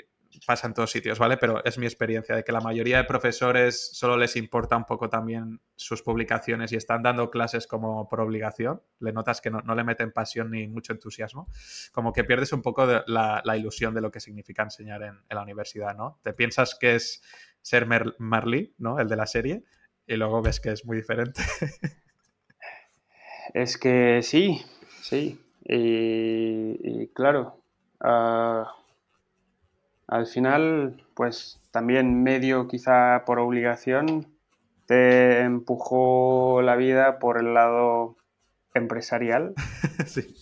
[0.46, 1.36] pasa en todos sitios, ¿vale?
[1.36, 5.08] Pero es mi experiencia de que la mayoría de profesores solo les importa un poco
[5.08, 8.82] también sus publicaciones y están dando clases como por obligación.
[9.00, 11.48] Le notas que no, no le meten pasión ni mucho entusiasmo.
[11.92, 15.36] Como que pierdes un poco la, la, ilusión de lo que significa enseñar en, en,
[15.36, 16.18] la universidad, ¿no?
[16.22, 17.22] Te piensas que es
[17.62, 18.98] ser Mer Marley, ¿no?
[18.98, 19.64] El de la serie,
[20.06, 21.42] y luego ves que es muy diferente.
[23.54, 24.62] es que sí,
[25.02, 25.40] sí.
[25.64, 27.60] Y, claro.
[28.00, 28.83] Uh
[30.06, 34.26] al final, pues también medio quizá por obligación,
[34.86, 38.16] te empujó la vida por el lado
[38.74, 39.54] empresarial
[40.06, 40.34] sí.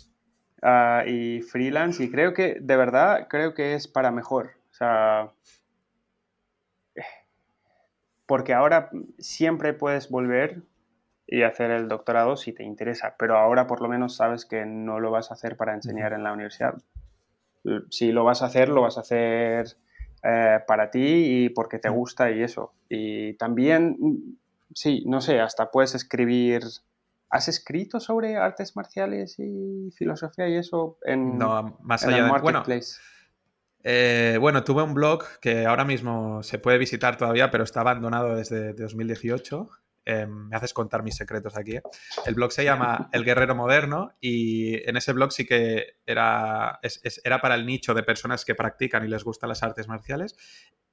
[0.62, 4.52] uh, y freelance y creo que de verdad creo que es para mejor.
[4.70, 5.32] O sea,
[8.26, 10.62] porque ahora siempre puedes volver
[11.26, 14.98] y hacer el doctorado si te interesa, pero ahora por lo menos sabes que no
[14.98, 16.74] lo vas a hacer para enseñar en la universidad
[17.90, 19.76] si lo vas a hacer, lo vas a hacer
[20.22, 22.74] eh, para ti y porque te gusta y eso.
[22.88, 24.38] Y también,
[24.74, 26.62] sí, no sé, hasta puedes escribir...
[27.34, 32.30] ¿Has escrito sobre artes marciales y filosofía y eso en, no, más allá en el
[32.30, 32.98] marketplace?
[32.98, 33.12] Bueno,
[33.84, 38.36] eh, bueno, tuve un blog que ahora mismo se puede visitar todavía, pero está abandonado
[38.36, 39.70] desde 2018
[40.04, 41.76] eh, me haces contar mis secretos aquí.
[41.76, 41.82] ¿eh?
[42.26, 47.00] El blog se llama El Guerrero Moderno y en ese blog sí que era, es,
[47.04, 50.36] es, era para el nicho de personas que practican y les gustan las artes marciales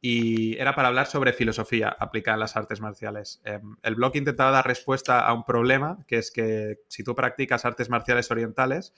[0.02, 3.42] y era para hablar sobre filosofía aplicada en las artes marciales.
[3.44, 7.66] Eh, el blog intentaba dar respuesta a un problema, que es que si tú practicas
[7.66, 8.94] artes marciales orientales,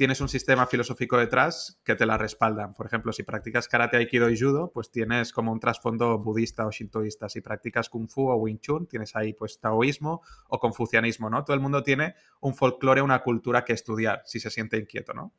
[0.00, 2.72] tienes un sistema filosófico detrás que te la respaldan.
[2.72, 6.70] Por ejemplo, si practicas karate, aikido y judo, pues tienes como un trasfondo budista o
[6.70, 7.28] shintoísta.
[7.28, 11.44] Si practicas kung fu o wing chun, tienes ahí pues taoísmo o confucianismo, ¿no?
[11.44, 15.34] Todo el mundo tiene un folclore, una cultura que estudiar si se siente inquieto, ¿no?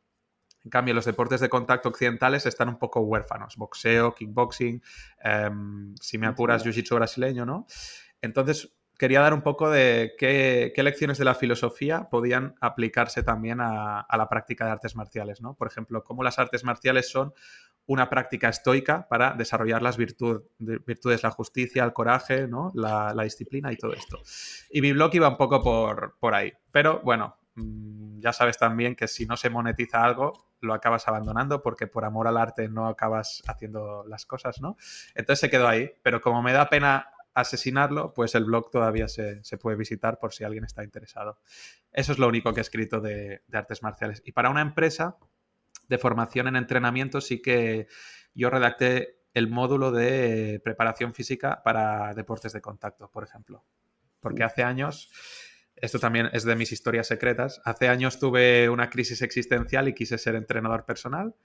[0.63, 3.57] En cambio, los deportes de contacto occidentales están un poco huérfanos.
[3.57, 4.79] Boxeo, kickboxing,
[5.23, 5.49] eh,
[5.99, 7.65] si me apuras, jiu-jitsu brasileño, ¿no?
[8.21, 14.05] Entonces, quería dar un poco de qué, lecciones de la filosofía podían aplicarse también a,
[14.15, 15.55] la práctica de artes marciales, ¿no?
[15.55, 17.33] Por ejemplo, cómo las artes marciales son
[17.87, 23.73] una práctica estoica para desarrollar las virtud, virtudes, la justicia, el coraje, la, la, disciplina
[23.73, 24.19] y todo esto.
[24.69, 26.53] Y mi blog iba un poco por, por ahí.
[26.71, 31.63] Pero bueno, mm, ya sabes también que si no se monetiza algo, lo acabas abandonando
[31.63, 34.77] porque por amor al arte no acabas haciendo las cosas, ¿no?
[35.15, 35.91] Entonces se quedó ahí.
[36.03, 40.33] Pero como me da pena asesinarlo, pues el blog todavía se, se, puede visitar por
[40.33, 41.39] si alguien está interesado.
[41.91, 44.21] Eso es lo único que he escrito de, de, artes marciales.
[44.25, 45.17] Y para una empresa
[45.87, 47.87] de formación en entrenamiento sí que
[48.33, 53.65] yo redacté el módulo de preparación física para deportes de contacto, por ejemplo.
[54.19, 55.09] Porque hace años,
[55.75, 60.17] esto también es de mis historias secretas, hace años tuve una crisis existencial y quise
[60.17, 61.35] ser entrenador personal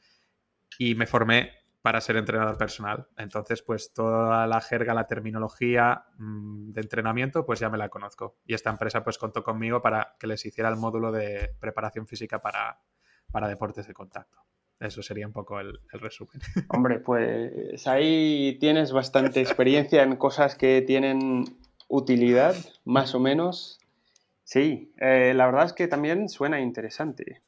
[0.78, 1.52] y me formé
[1.86, 3.06] para ser entrenador personal.
[3.16, 8.38] Entonces, pues toda la jerga, la terminología mmm, de entrenamiento, pues ya me la conozco.
[8.44, 12.42] Y esta empresa pues contó conmigo para que les hiciera el módulo de preparación física
[12.42, 12.80] para,
[13.30, 14.36] para deportes de contacto.
[14.80, 16.40] Eso sería un poco el, resumen.
[16.70, 21.44] Hombre, pues ahí tienes bastante experiencia en cosas que tienen
[21.86, 23.78] utilidad, más o menos.
[24.42, 27.42] Sí, eh, la verdad es que también suena interesante.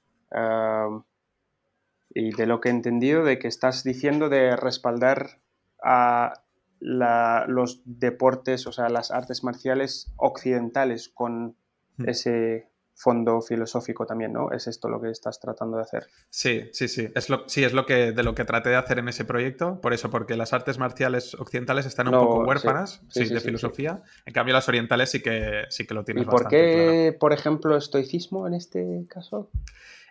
[2.19, 5.41] Y de lo que he entendido, de que estás diciendo de respaldar
[5.83, 6.43] a
[6.81, 11.57] los deportes, o sea, las artes marciales occidentales con
[11.97, 12.09] hmm.
[12.09, 14.51] ese fondo filosófico también, ¿no?
[14.51, 16.09] ¿Es esto lo que estás tratando de hacer?
[16.31, 17.09] Sí, sí, sí.
[17.15, 19.81] Es lo, sí, es lo que, de lo que traté de hacer en ese proyecto.
[19.81, 24.03] Por eso, porque las artes marciales occidentales están un poco huérfanas de filosofía.
[24.27, 26.25] En cambio, las orientales sí que, sí que lo tienen.
[26.25, 29.49] ¿Y por qué, por ejemplo, estoicismo en este caso?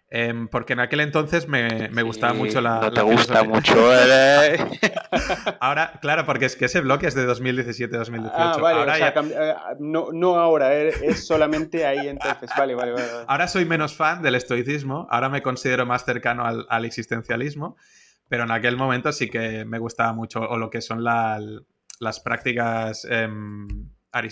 [0.09, 2.79] Em, porque en aquel entonces me, gustaba mucho la.
[2.79, 3.75] No te gusta mucho.
[3.93, 4.57] ¿eh?
[5.59, 8.31] ahora, claro, porque es que ese bloque es de 2017-2018.
[8.33, 12.49] Ah, vale, ahora eh, no, no, ahora, eh, es solamente ahí entonces.
[12.57, 16.85] Vale, vale, vale, Ahora soy menos fan del estoicismo, ahora me considero más cercano al,
[16.85, 17.75] existencialismo,
[18.29, 23.05] pero en aquel momento sí que me gustaba mucho, o lo que son las prácticas.
[23.09, 23.67] Em,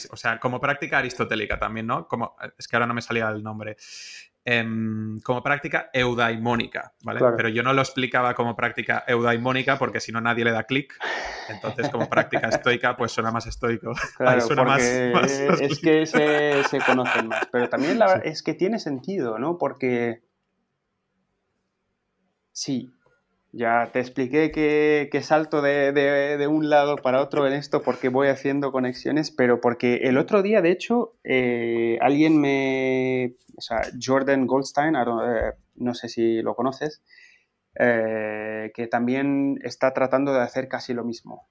[0.10, 2.08] o sea, como práctica aristotélica también, ¿no?
[2.08, 3.76] Como, es que ahora no me salía el nombre.
[4.48, 7.20] Em, como práctica eudaimónica, ¿vale?
[7.36, 10.94] Pero yo no lo explicaba como práctica eudaimónica porque si no nadie le da clic.
[11.50, 13.94] Entonces, como práctica estoica, pues suena más estoico.
[14.18, 17.48] Claro, suena más, es que se, conocen más.
[17.52, 19.58] Pero también la, es que tiene sentido, ¿no?
[19.58, 20.22] Porque
[22.52, 22.94] sí,
[23.58, 28.74] ya te expliqué que, salto de, un lado para otro en esto porque voy haciendo
[28.74, 33.36] conexiones, pero porque el otro día, de hecho, eh, alguien me...
[33.58, 37.02] O sea, Jordan Goldstein, eh, no sé si lo conoces,
[37.80, 41.48] eh, que también está tratando de hacer casi lo mismo.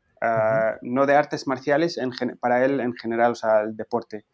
[0.83, 4.27] No de artes marciales, en, para él en general, o sea, el deporte.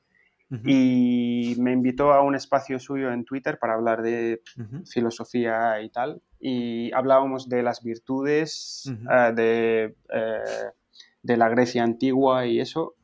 [0.65, 4.43] Y me invitó a un espacio suyo en Twitter para hablar de
[4.85, 6.23] filosofía y tal.
[6.41, 10.71] Y hablábamos de las virtudes eh, de, eh,
[11.23, 12.97] de, la Grecia antigua y eso.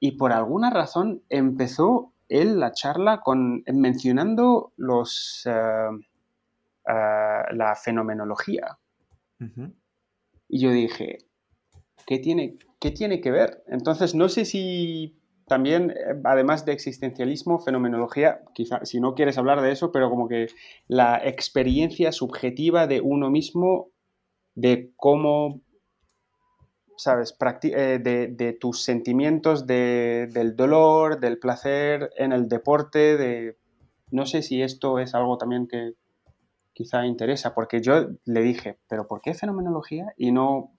[0.00, 5.90] Y por alguna razón empezó él la charla con, mencionando los, eh,
[6.84, 8.78] la fenomenología.
[10.48, 11.18] Y yo dije,
[12.06, 13.62] ¿qué tiene, ¿qué tiene que ver?
[13.68, 19.62] Entonces, no sé si también, eh, además de existencialismo, fenomenología, quizá si no quieres hablar
[19.62, 20.48] de eso, pero como que
[20.88, 23.90] la experiencia subjetiva de uno mismo,
[24.54, 25.60] de cómo,
[26.96, 33.56] sabes, eh, de, tus sentimientos del dolor, del placer en el deporte, de...
[34.10, 35.94] No sé si esto es algo también que
[36.72, 40.76] quizá interesa, porque yo le dije, pero ¿por qué fenomenología y no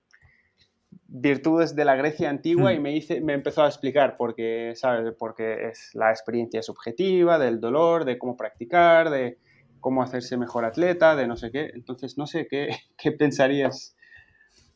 [1.08, 2.82] virtudes de la Grecia antigua y hmm.
[2.82, 5.14] me, hice, me empezó a explicar porque, ¿sabes?
[5.18, 9.40] Porque es la experiencia subjetiva, del dolor, de cómo practicar, de
[9.80, 11.72] cómo hacerse mejor atleta, de no sé qué.
[11.74, 13.96] Entonces, no sé, ¿qué, qué pensarías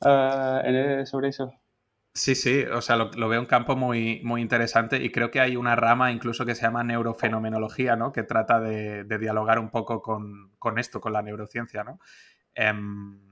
[0.02, 0.64] ah,
[1.06, 1.54] sobre eso?
[2.14, 5.56] Sí, sí, o sea, lo, veo un campo muy, muy interesante y creo que hay
[5.56, 8.12] una rama incluso que se llama neurofenomenología, ¿no?
[8.12, 12.00] Que trata de, dialogar un poco con, con, esto, con la neurociencia, ¿no?
[12.54, 13.31] Em,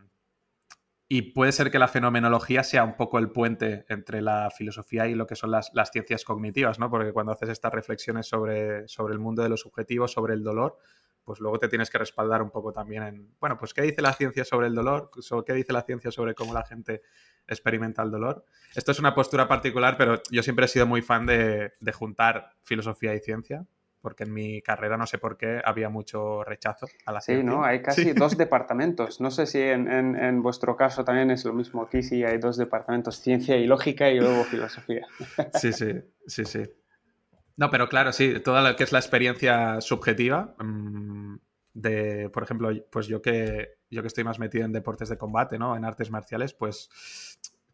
[1.11, 5.15] y puede ser que la fenomenología sea un poco el puente entre la filosofía y
[5.15, 6.91] lo que son las, ciencias cognitivas, ¿no?
[6.91, 10.77] Porque cuando haces estas reflexiones sobre, sobre el mundo de los subjetivos, sobre el dolor,
[11.23, 14.13] pues luego te tienes que respaldar un poco también en, bueno, pues qué dice la
[14.13, 15.09] ciencia sobre el dolor,
[15.47, 17.01] qué dice la ciencia sobre cómo la gente
[17.47, 18.45] experimenta el dolor.
[18.75, 22.51] Esto es una postura particular, pero yo siempre he sido muy fan de, de juntar
[22.61, 23.65] filosofía y ciencia
[24.01, 27.41] porque en mi carrera no sé por qué había mucho rechazo a la ciencia.
[27.41, 27.63] Sí, ¿no?
[27.63, 29.19] Hay casi dos departamentos.
[29.19, 31.83] No sé si en, vuestro caso también es lo mismo.
[31.83, 35.05] Aquí sí hay dos departamentos, ciencia y lógica y luego filosofía.
[35.53, 35.93] Sí, sí,
[36.27, 36.63] sí, sí.
[37.57, 41.35] No, pero claro, sí, toda lo que es la experiencia subjetiva mm,
[41.73, 45.59] de, por ejemplo, pues yo que, yo que estoy más metido en deportes de combate,
[45.59, 45.75] ¿no?
[45.75, 46.89] En artes marciales, pues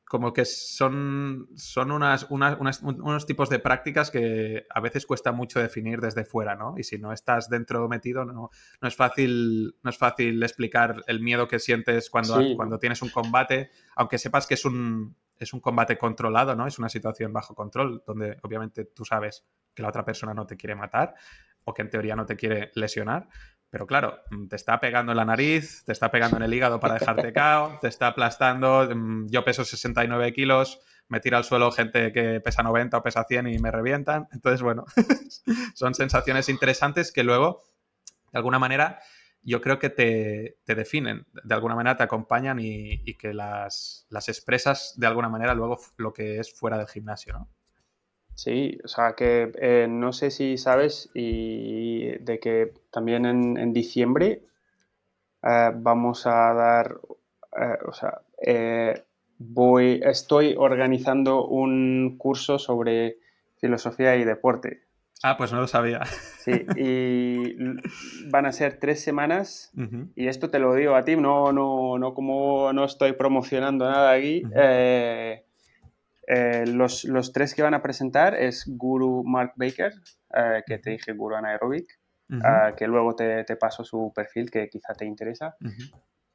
[0.07, 5.99] como que son, son unas, unos tipos de prácticas que a veces cuesta mucho definir
[5.99, 6.75] desde fuera, ¿no?
[6.77, 8.51] Y si no estás dentro metido, no,
[8.81, 13.09] no, es, fácil, no es fácil explicar el miedo que sientes cuando, cuando tienes un
[13.09, 16.67] combate, aunque sepas que es un, es un combate controlado, ¿no?
[16.67, 19.43] Es una situación bajo control, donde obviamente tú sabes
[19.73, 21.15] que la otra persona no te quiere matar
[21.63, 23.27] o que en teoría no te quiere lesionar,
[23.69, 26.79] pero claro, mm, te está pegando en la nariz, te está pegando en el hígado
[26.79, 28.87] para dejarte cao, te está aplastando.
[28.93, 33.25] Mm, yo peso 69 kilos, me tira al suelo gente que pesa 90 o pesa
[33.25, 34.27] 100 y me revientan.
[34.31, 34.85] Entonces, bueno,
[35.75, 37.63] son sensaciones interesantes que luego,
[38.31, 38.99] de alguna manera,
[39.41, 44.93] yo creo que te, definen, de alguna manera te acompañan y, que las, las, expresas
[44.97, 47.49] de alguna manera luego lo que es fuera del gimnasio, ¿no?
[48.35, 54.41] Sí, o sea que eh, no sé si sabes y de que también en, diciembre
[55.41, 56.97] eh, vamos a dar,
[57.57, 59.05] eh, o sea, eh,
[59.37, 63.19] voy, estoy organizando un curso sobre
[63.57, 64.83] filosofía y deporte.
[65.23, 66.03] Ah, pues no lo sabía.
[66.05, 67.55] Sí, y
[68.29, 69.71] van a ser tres semanas
[70.15, 74.11] y esto te lo digo a ti, no, no, no como no estoy promocionando nada
[74.11, 74.43] aquí.
[76.27, 79.93] Eh, los, los tres que van a presentar es Guru Mark Baker,
[80.33, 81.99] eh, que te dije Guru Anaerobic,
[82.43, 85.55] ah, que luego te, te paso su perfil que quizá te interesa.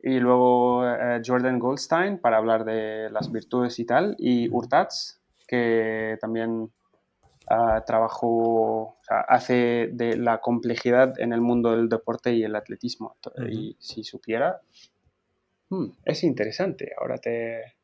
[0.02, 4.14] Y luego eh, Jordan Goldstein para hablar de las virtudes y tal.
[4.18, 6.70] Y Urtats, que también
[7.48, 12.54] ah, trabajó, o sea, hace de la complejidad en el mundo del deporte y el
[12.54, 13.16] atletismo.
[13.50, 14.60] Y si supiera,
[15.68, 16.92] hmm, es interesante.
[16.96, 17.74] Ahora te,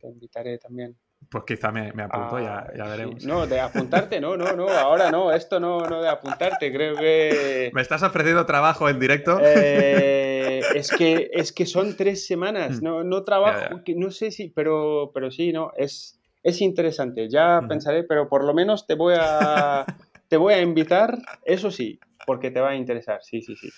[0.00, 0.96] te invitaré también.
[1.30, 2.90] Pues quizá me, me apunto, ya, ya sí.
[2.90, 3.24] veremos.
[3.24, 4.68] No, de apuntarte, no, no, no.
[4.68, 6.72] Ahora no, esto no, no de apuntarte.
[6.72, 7.70] Creo que...
[7.74, 9.38] ¿Me estás ofreciendo trabajo en directo?
[9.42, 12.84] Eh, es, que, es que son tres semanas, Mm.
[12.84, 13.94] no, no trabajo, Ya, ya.
[13.96, 18.52] no sé si, pero, pero sí, no, es, es interesante, ya pensaré, pero por lo
[18.54, 19.84] menos te voy a,
[20.28, 23.70] te voy a invitar, eso sí, porque te va a interesar, sí, sí, sí.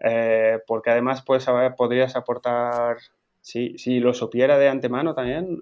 [0.00, 1.46] Eh, porque además pues,
[1.76, 2.96] podrías aportar,
[3.40, 5.60] sí, si lo supiera de antemano también,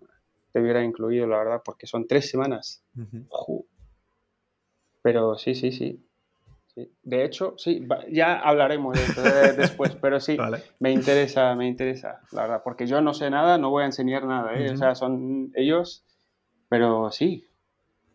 [0.53, 2.83] te hubiera incluido, la verdad, porque son tres semanas.
[5.03, 6.07] Pero sí, sí, sí.
[6.75, 6.93] sí.
[7.03, 10.63] De hecho, sí, ya hablaremos de esto de- después, pero sí, Vale.
[10.79, 14.25] me interesa, me interesa, la verdad, porque yo no sé nada, no voy a enseñar
[14.27, 14.71] nada, ¿eh?
[14.71, 16.05] O sea, son ellos,
[16.69, 17.47] pero sí,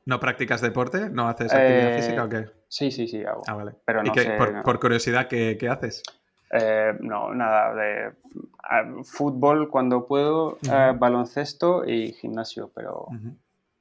[0.08, 1.10] ¿No practicas deporte?
[1.10, 2.46] ¿No haces actividad Eh, física o qué?
[2.68, 3.42] sí, sí, sí, hago.
[3.48, 3.72] Ah, vale.
[3.86, 4.62] pero ¿Y no qué- sé, por, no.
[4.64, 6.04] por curiosidad, ¿qué, qué haces?
[6.52, 8.14] Eh, no, nada, de
[8.64, 13.08] ah, fútbol cuando puedo, eh, baloncesto y gimnasio, pero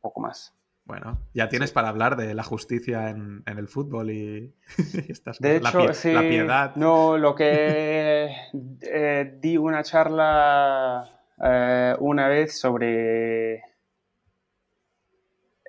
[0.00, 0.52] poco más.
[0.86, 4.54] Bueno, ya tienes para hablar de la justicia en, en el fútbol y,
[5.08, 5.60] y estas De.
[5.60, 6.76] La hecho, pie- sí, la piedad.
[6.76, 8.30] no, lo que
[8.82, 11.08] eh, di una charla
[11.42, 13.54] eh, una vez sobre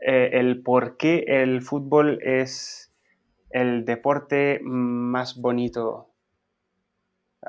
[0.02, 2.93] eh, el por qué el fútbol es
[3.50, 6.10] el deporte más bonito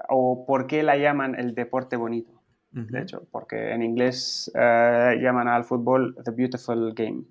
[0.09, 5.49] o por qué la llaman el deporte bonito, de hecho, porque en inglés eh, llaman
[5.49, 7.25] al fútbol the beautiful game.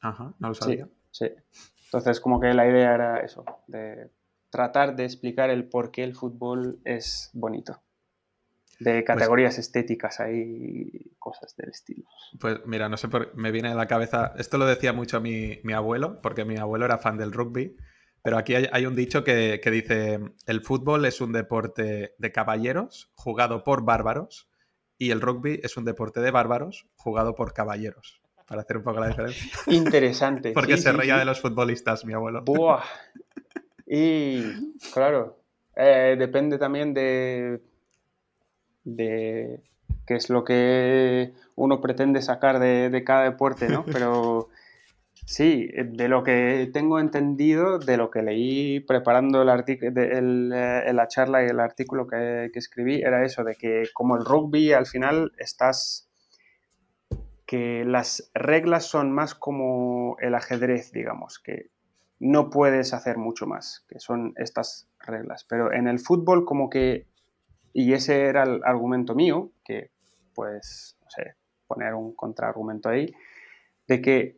[0.00, 0.88] Ajá, no lo sabía.
[1.10, 1.30] sí.
[1.84, 4.10] Entonces, como que la idea era eso, de
[4.50, 7.80] tratar de explicar el por qué el fútbol es bonito.
[8.80, 12.04] De categorías estéticas ahí, cosas del estilo.
[12.38, 14.34] Pues mira, no sé por me viene a la cabeza.
[14.36, 17.76] Esto lo decía mucho mi, mi abuelo, porque mi abuelo era fan del rugby.
[18.28, 22.30] Pero aquí hay, hay un dicho que, que dice: el fútbol es un deporte de
[22.30, 24.50] caballeros jugado por bárbaros
[24.98, 28.20] y el rugby es un deporte de bárbaros jugado por caballeros.
[28.46, 29.50] Para hacer un poco la diferencia.
[29.68, 30.52] Interesante.
[30.52, 31.20] Porque sí, se sí, reía sí.
[31.20, 32.42] de los futbolistas, mi abuelo.
[32.42, 32.82] Buah.
[33.86, 34.42] Y
[34.92, 35.38] claro,
[35.74, 37.62] eh, depende también de,
[38.84, 39.62] de
[40.06, 43.86] qué es lo que uno pretende sacar de, de cada deporte, ¿no?
[43.86, 44.50] Pero
[45.28, 51.44] sí, de lo que tengo entendido, de lo que leí preparando el, eh, la charla
[51.44, 55.32] y el artículo que, que escribí, era eso, de que como el rugby al final
[55.38, 56.08] estás
[57.46, 61.70] que las reglas son más como el ajedrez, digamos, que
[62.20, 65.44] no puedes hacer mucho más, que son estas reglas.
[65.44, 67.06] Pero en el fútbol como que,
[67.72, 69.90] y ese era el argumento mío, que
[70.34, 71.34] pues, no sé,
[71.66, 73.14] poner un contraargumento ahí,
[73.86, 74.37] de que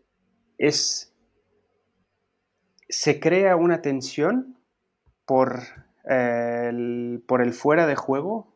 [0.61, 1.15] es,
[2.89, 4.59] se crea una tensión
[5.25, 5.63] por,
[6.05, 8.55] eh, el, por el fuera de juego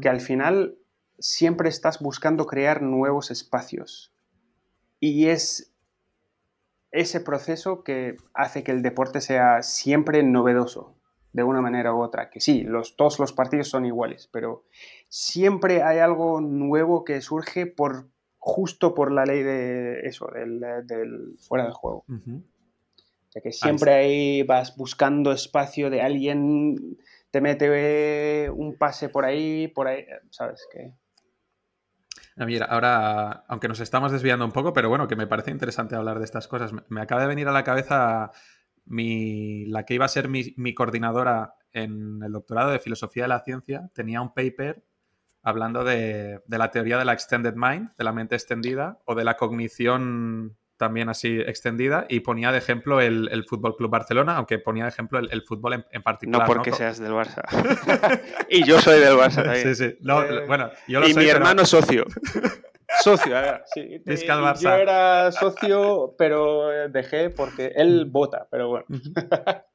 [0.00, 0.78] que al final
[1.18, 4.14] siempre estás buscando crear nuevos espacios.
[5.00, 5.74] Y es
[6.92, 10.94] ese proceso que hace que el deporte sea siempre novedoso,
[11.32, 12.30] de una manera u otra.
[12.30, 14.64] Que sí, los, todos los partidos son iguales, pero
[15.08, 18.13] siempre hay algo nuevo que surge por
[18.46, 22.04] justo por la ley de eso, del, del fuera de juego.
[22.08, 22.42] Ujú.
[23.28, 26.98] O sea que siempre ahí vas buscando espacio de alguien,
[27.30, 30.68] te mete un pase por ahí, por ahí, ¿sabes?
[30.70, 30.92] Que
[32.36, 35.94] Ah, Mira, ahora, aunque nos estamos desviando un poco, pero bueno, que me parece interesante
[35.94, 36.72] hablar de estas cosas.
[36.72, 38.30] Me, me acaba de venir a la cabeza
[38.84, 43.28] mi, la que iba a ser mi, mi coordinadora en el doctorado de Filosofía de
[43.28, 43.90] la Ciencia.
[43.94, 44.84] Tenía un paper
[45.44, 49.24] hablando de, de la teoría de la extended mind, de la mente extendida, o de
[49.24, 54.58] la cognición también así extendida, y ponía de ejemplo el, el Fútbol Club Barcelona, aunque
[54.58, 56.48] ponía de ejemplo el, el fútbol en, en particular.
[56.48, 57.42] No porque Co- seas del Barça.
[58.50, 59.74] y yo soy del Barça también.
[59.76, 59.96] Sí, sí.
[60.00, 62.04] No, Eh, bueno, yo lo y soy, mi pero- hermano socio.
[63.02, 64.00] socio, eh, sí.
[64.26, 64.60] Barça.
[64.62, 68.86] Yo era socio, pero dejé porque él vota, pero bueno.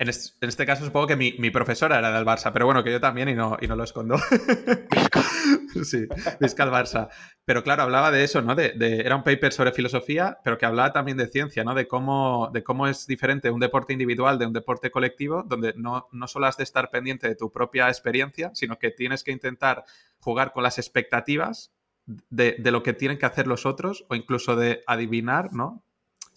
[0.00, 0.10] Ujú.
[0.40, 3.28] En, este caso supongo que mi, profesora era del Barça, pero bueno, que yo también
[3.28, 4.16] y no, y no lo escondo.
[5.84, 6.06] sí,
[6.40, 7.08] Vizcal Barça.
[7.44, 8.54] Pero claro, hablaba de eso, ¿no?
[8.54, 11.74] De, era un paper sobre filosofía, pero que hablaba también de ciencia, ¿no?
[11.74, 16.08] De cómo, de cómo es diferente un deporte individual de un deporte colectivo, donde no,
[16.12, 19.84] no solo has de estar pendiente de tu propia experiencia, sino que tienes que intentar
[20.20, 21.72] jugar con las expectativas
[22.06, 25.82] de, de, lo que tienen que hacer los otros o incluso de adivinar, ¿no?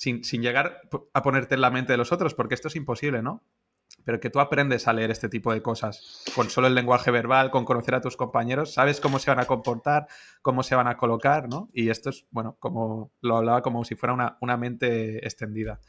[0.02, 0.82] Sin, llegar
[1.14, 3.44] a ponerte en la mente de los otros, porque esto es imposible, ¿no?
[4.04, 7.52] Pero que tú aprendes a leer este tipo de cosas con solo el lenguaje verbal,
[7.52, 10.08] con conocer a tus compañeros, sabes cómo se van a comportar,
[10.42, 11.70] cómo se van a colocar, ¿no?
[11.72, 15.80] Y esto es, bueno, como lo hablaba como si fuera una, mente extendida.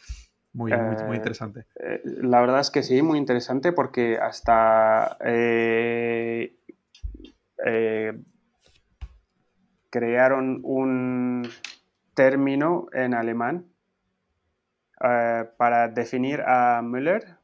[0.53, 1.65] Muy, muy, eh, interesante.
[1.77, 6.59] Eh, la verdad es que sí, muy interesante porque hasta eh,
[9.89, 11.49] crearon un
[12.13, 13.72] término en alemán
[15.03, 17.36] eh, para definir a Müller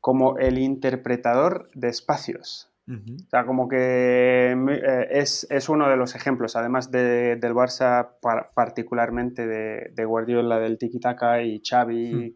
[0.00, 2.72] como el interpretador de espacios.
[2.88, 8.12] O sea, como que eh, es, uno de los ejemplos, además del Barça,
[8.54, 12.34] particularmente de, Guardiola, del tiki-taka y Xavi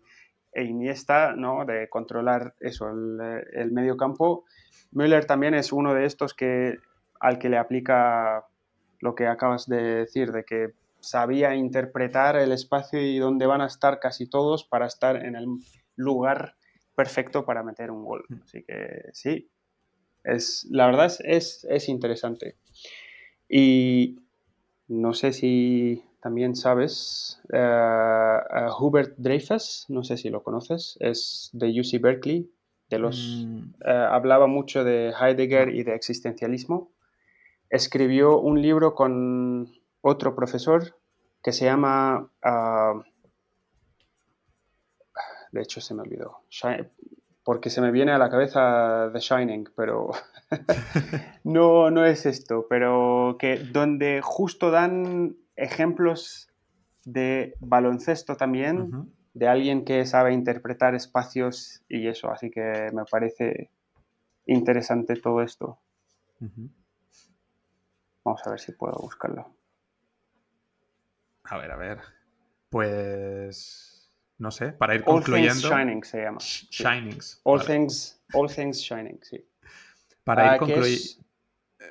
[0.53, 1.65] e Iniesta, ¿no?
[1.65, 4.45] De controlar eso, el, medio campo.
[4.91, 6.77] Müller también es uno de estos que,
[7.19, 8.45] al que le aplica
[9.01, 13.67] lo que acabas de decir, de que sabía interpretar el espacio y dónde van a
[13.67, 15.47] estar casi todos para estar en el
[15.97, 16.55] lugar
[16.95, 18.25] perfecto para meter un gol.
[18.29, 18.35] Mm.
[18.43, 19.51] Así que sí,
[20.25, 22.57] es, la verdad es, es, interesante.
[23.49, 24.21] Y
[24.89, 31.69] no sé si también sabes, uh, Hubert Dreyfus, no sé si lo conoces, es de
[31.69, 32.51] UC Berkeley,
[32.89, 33.75] de los, mm.
[33.85, 36.93] eh, hablaba mucho de Heidegger y de existencialismo.
[37.71, 39.73] Escribió un libro con
[40.03, 40.97] otro profesor
[41.43, 43.03] que se llama, ah,
[45.51, 46.43] de hecho se me olvidó,
[47.45, 50.11] porque se me viene a la cabeza The Shining, pero
[51.45, 56.49] no, no es esto, pero que donde justo dan ejemplos
[57.05, 63.71] de baloncesto también, de alguien que sabe interpretar espacios y eso, así que me parece
[64.47, 65.79] interesante todo esto.
[68.25, 69.53] Vamos a ver si puedo buscarlo.
[71.45, 71.99] A ver, a ver.
[72.69, 73.89] Pues.
[74.39, 75.53] No sé, para ir concluyendo.
[75.53, 76.39] All Things Shining se llama.
[76.39, 77.41] Shinings.
[77.45, 79.45] All, things, all Things Shining, sí.
[80.25, 81.23] Para ir ah, concluyendo.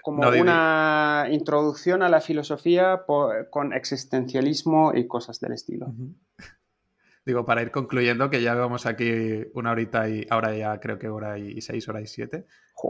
[0.01, 3.03] Como una introducción a la filosofía
[3.49, 5.93] con existencialismo y cosas del estilo.
[7.25, 11.07] Digo, para ir concluyendo, que ya vamos aquí una horita y ahora ya creo que
[11.07, 12.47] hora y seis, hora y siete.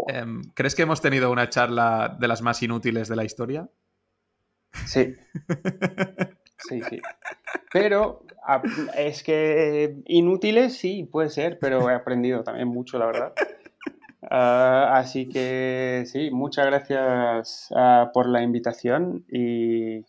[0.07, 3.69] Em, ¿Crees que hemos tenido una charla de las más inútiles de la historia?
[4.85, 5.13] Sí.
[6.67, 7.01] Sí, sí.
[7.71, 8.23] Pero
[8.97, 13.33] es que inútiles sí, puede ser, pero he aprendido también mucho, la verdad.
[14.29, 20.05] Ah, así que sí, muchas gracias ah, por la invitación y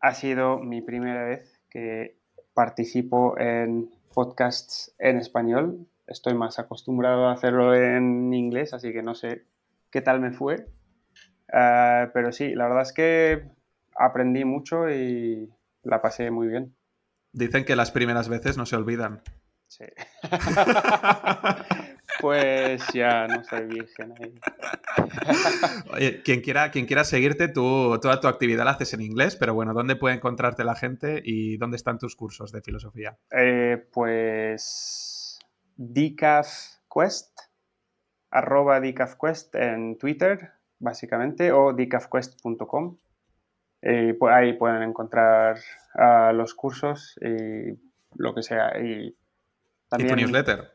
[0.00, 2.16] ha sido mi primera vez que
[2.54, 5.86] participo en podcasts en español.
[6.06, 9.42] Estoy más acostumbrado a hacerlo en inglés, así que no sé
[9.90, 10.68] qué tal me fue.
[11.52, 13.55] Ah, pero sí, la verdad es que
[13.98, 15.48] aprendí mucho y
[15.82, 16.76] la pasé muy bien.
[17.32, 19.22] Dicen que las primeras veces no se olvidan.
[19.68, 19.84] Sí.
[22.20, 24.34] pues ya no soy virgen ahí.
[25.92, 29.54] Oye, quien quiera, quien quiera seguirte, tú, toda tu actividad la haces en inglés, pero
[29.54, 33.18] bueno, ¿dónde puede encontrarte la gente y dónde están tus cursos de filosofía?
[33.30, 35.38] Eh, pues
[35.76, 37.38] decafquest,
[38.30, 42.98] arroba decafquest en Twitter, básicamente, o decafquest.com.
[43.82, 45.58] Y pues ahí pueden encontrar
[45.94, 47.78] uh, los cursos y
[48.16, 48.78] lo que sea.
[48.80, 49.16] Y,
[49.88, 50.72] también, tu newsletter?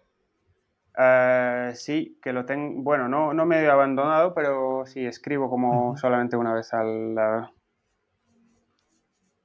[0.97, 2.81] Uh, sí, que lo tengo.
[2.81, 7.15] Bueno, no, no me he abandonado, pero sí escribo como solamente una vez al,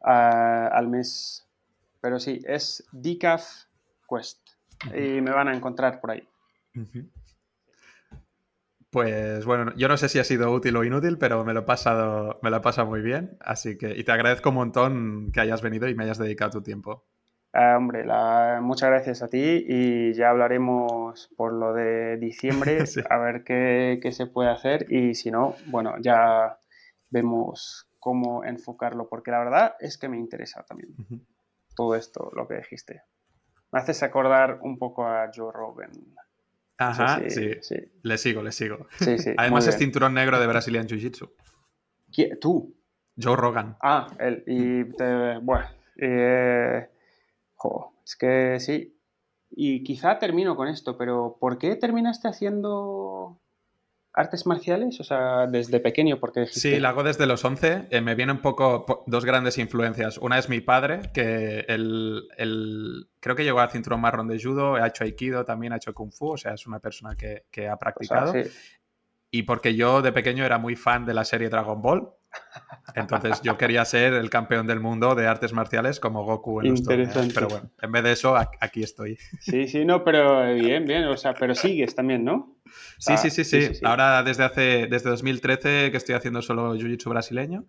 [0.01, 1.49] uh, al mes.
[2.01, 3.65] Pero sí, es Decaf
[4.09, 4.41] Quest.
[4.95, 6.29] Y me van a encontrar por ahí.
[8.97, 11.65] Pues bueno, yo no sé si ha sido útil o inútil, pero me lo he
[11.65, 13.37] pasado, me lo he pasado muy bien.
[13.41, 16.63] Así que, y te agradezco un montón que hayas venido y me hayas dedicado tu
[16.63, 17.05] tiempo.
[17.53, 18.07] Ah, hombre,
[18.63, 22.79] muchas gracias a ti y ya hablaremos por lo de diciembre,
[23.11, 26.59] a ver qué, se puede hacer y si no, bueno, ya
[27.11, 30.95] vemos cómo enfocarlo, porque la verdad es que me interesa también
[31.75, 33.03] todo esto, lo que dijiste.
[33.73, 35.91] Me haces acordar un poco a Joe Rogan.
[36.79, 37.51] Ajá, sí,
[38.03, 38.87] Le sigo, le sigo.
[39.37, 41.31] Además es cinturón negro de Brazilian Jiu-Jitsu.
[42.41, 42.77] ¿Tú?
[43.21, 43.77] Joe Rogan.
[43.83, 44.45] Ah, él.
[44.47, 44.83] Y,
[45.43, 45.67] bueno,
[45.97, 46.89] eh,
[48.05, 48.93] es que sí.
[49.51, 53.41] Y quizá termino con esto, pero ¿por qué terminaste haciendo
[54.17, 54.99] artes marciales?
[54.99, 57.89] O sea, desde pequeño, porque Sí, lo hago desde los 11.
[57.91, 60.19] Eh, me vienen un poco dos grandes influencias.
[60.19, 64.87] Una es mi padre, que el, creo que llegó al cinturón marrón de judo, ha
[64.89, 68.33] hecho aikido, también ha hecho kung fu, o sea, es una persona que, ha practicado.
[69.31, 72.09] Y porque yo de pequeño era muy fan de la serie Dragon Ball.
[72.95, 76.83] Entonces yo quería ser el campeón del mundo de artes marciales como Goku en los
[76.83, 77.33] torneos.
[77.35, 79.19] Pero bueno, en vez de eso, aquí estoy.
[79.41, 81.05] Sí, sí, no, pero bien, bien.
[81.05, 82.57] O sea, pero sigues también, ¿no?
[82.99, 87.67] sí, sí, sí, sí, Ahora desde hace, desde 2013 que estoy haciendo solo Jiu-Jitsu brasileño.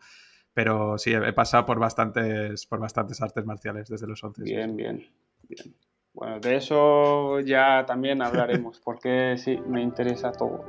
[0.54, 4.42] Pero sí, he pasado por bastantes, por bastantes artes marciales desde los 11.
[4.42, 5.08] Bien, bien,
[5.48, 5.76] bien.
[6.14, 10.66] Bueno, de eso ya también hablaremos, porque sí, me interesa todo.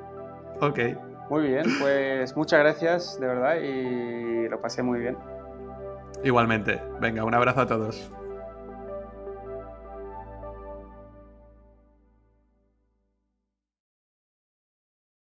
[0.61, 1.08] Ok.
[1.31, 5.17] Muy bien, pues muchas gracias, de verdad, y lo pasé muy bien.
[6.25, 6.81] Igualmente.
[7.01, 8.11] Venga, un abrazo a todos.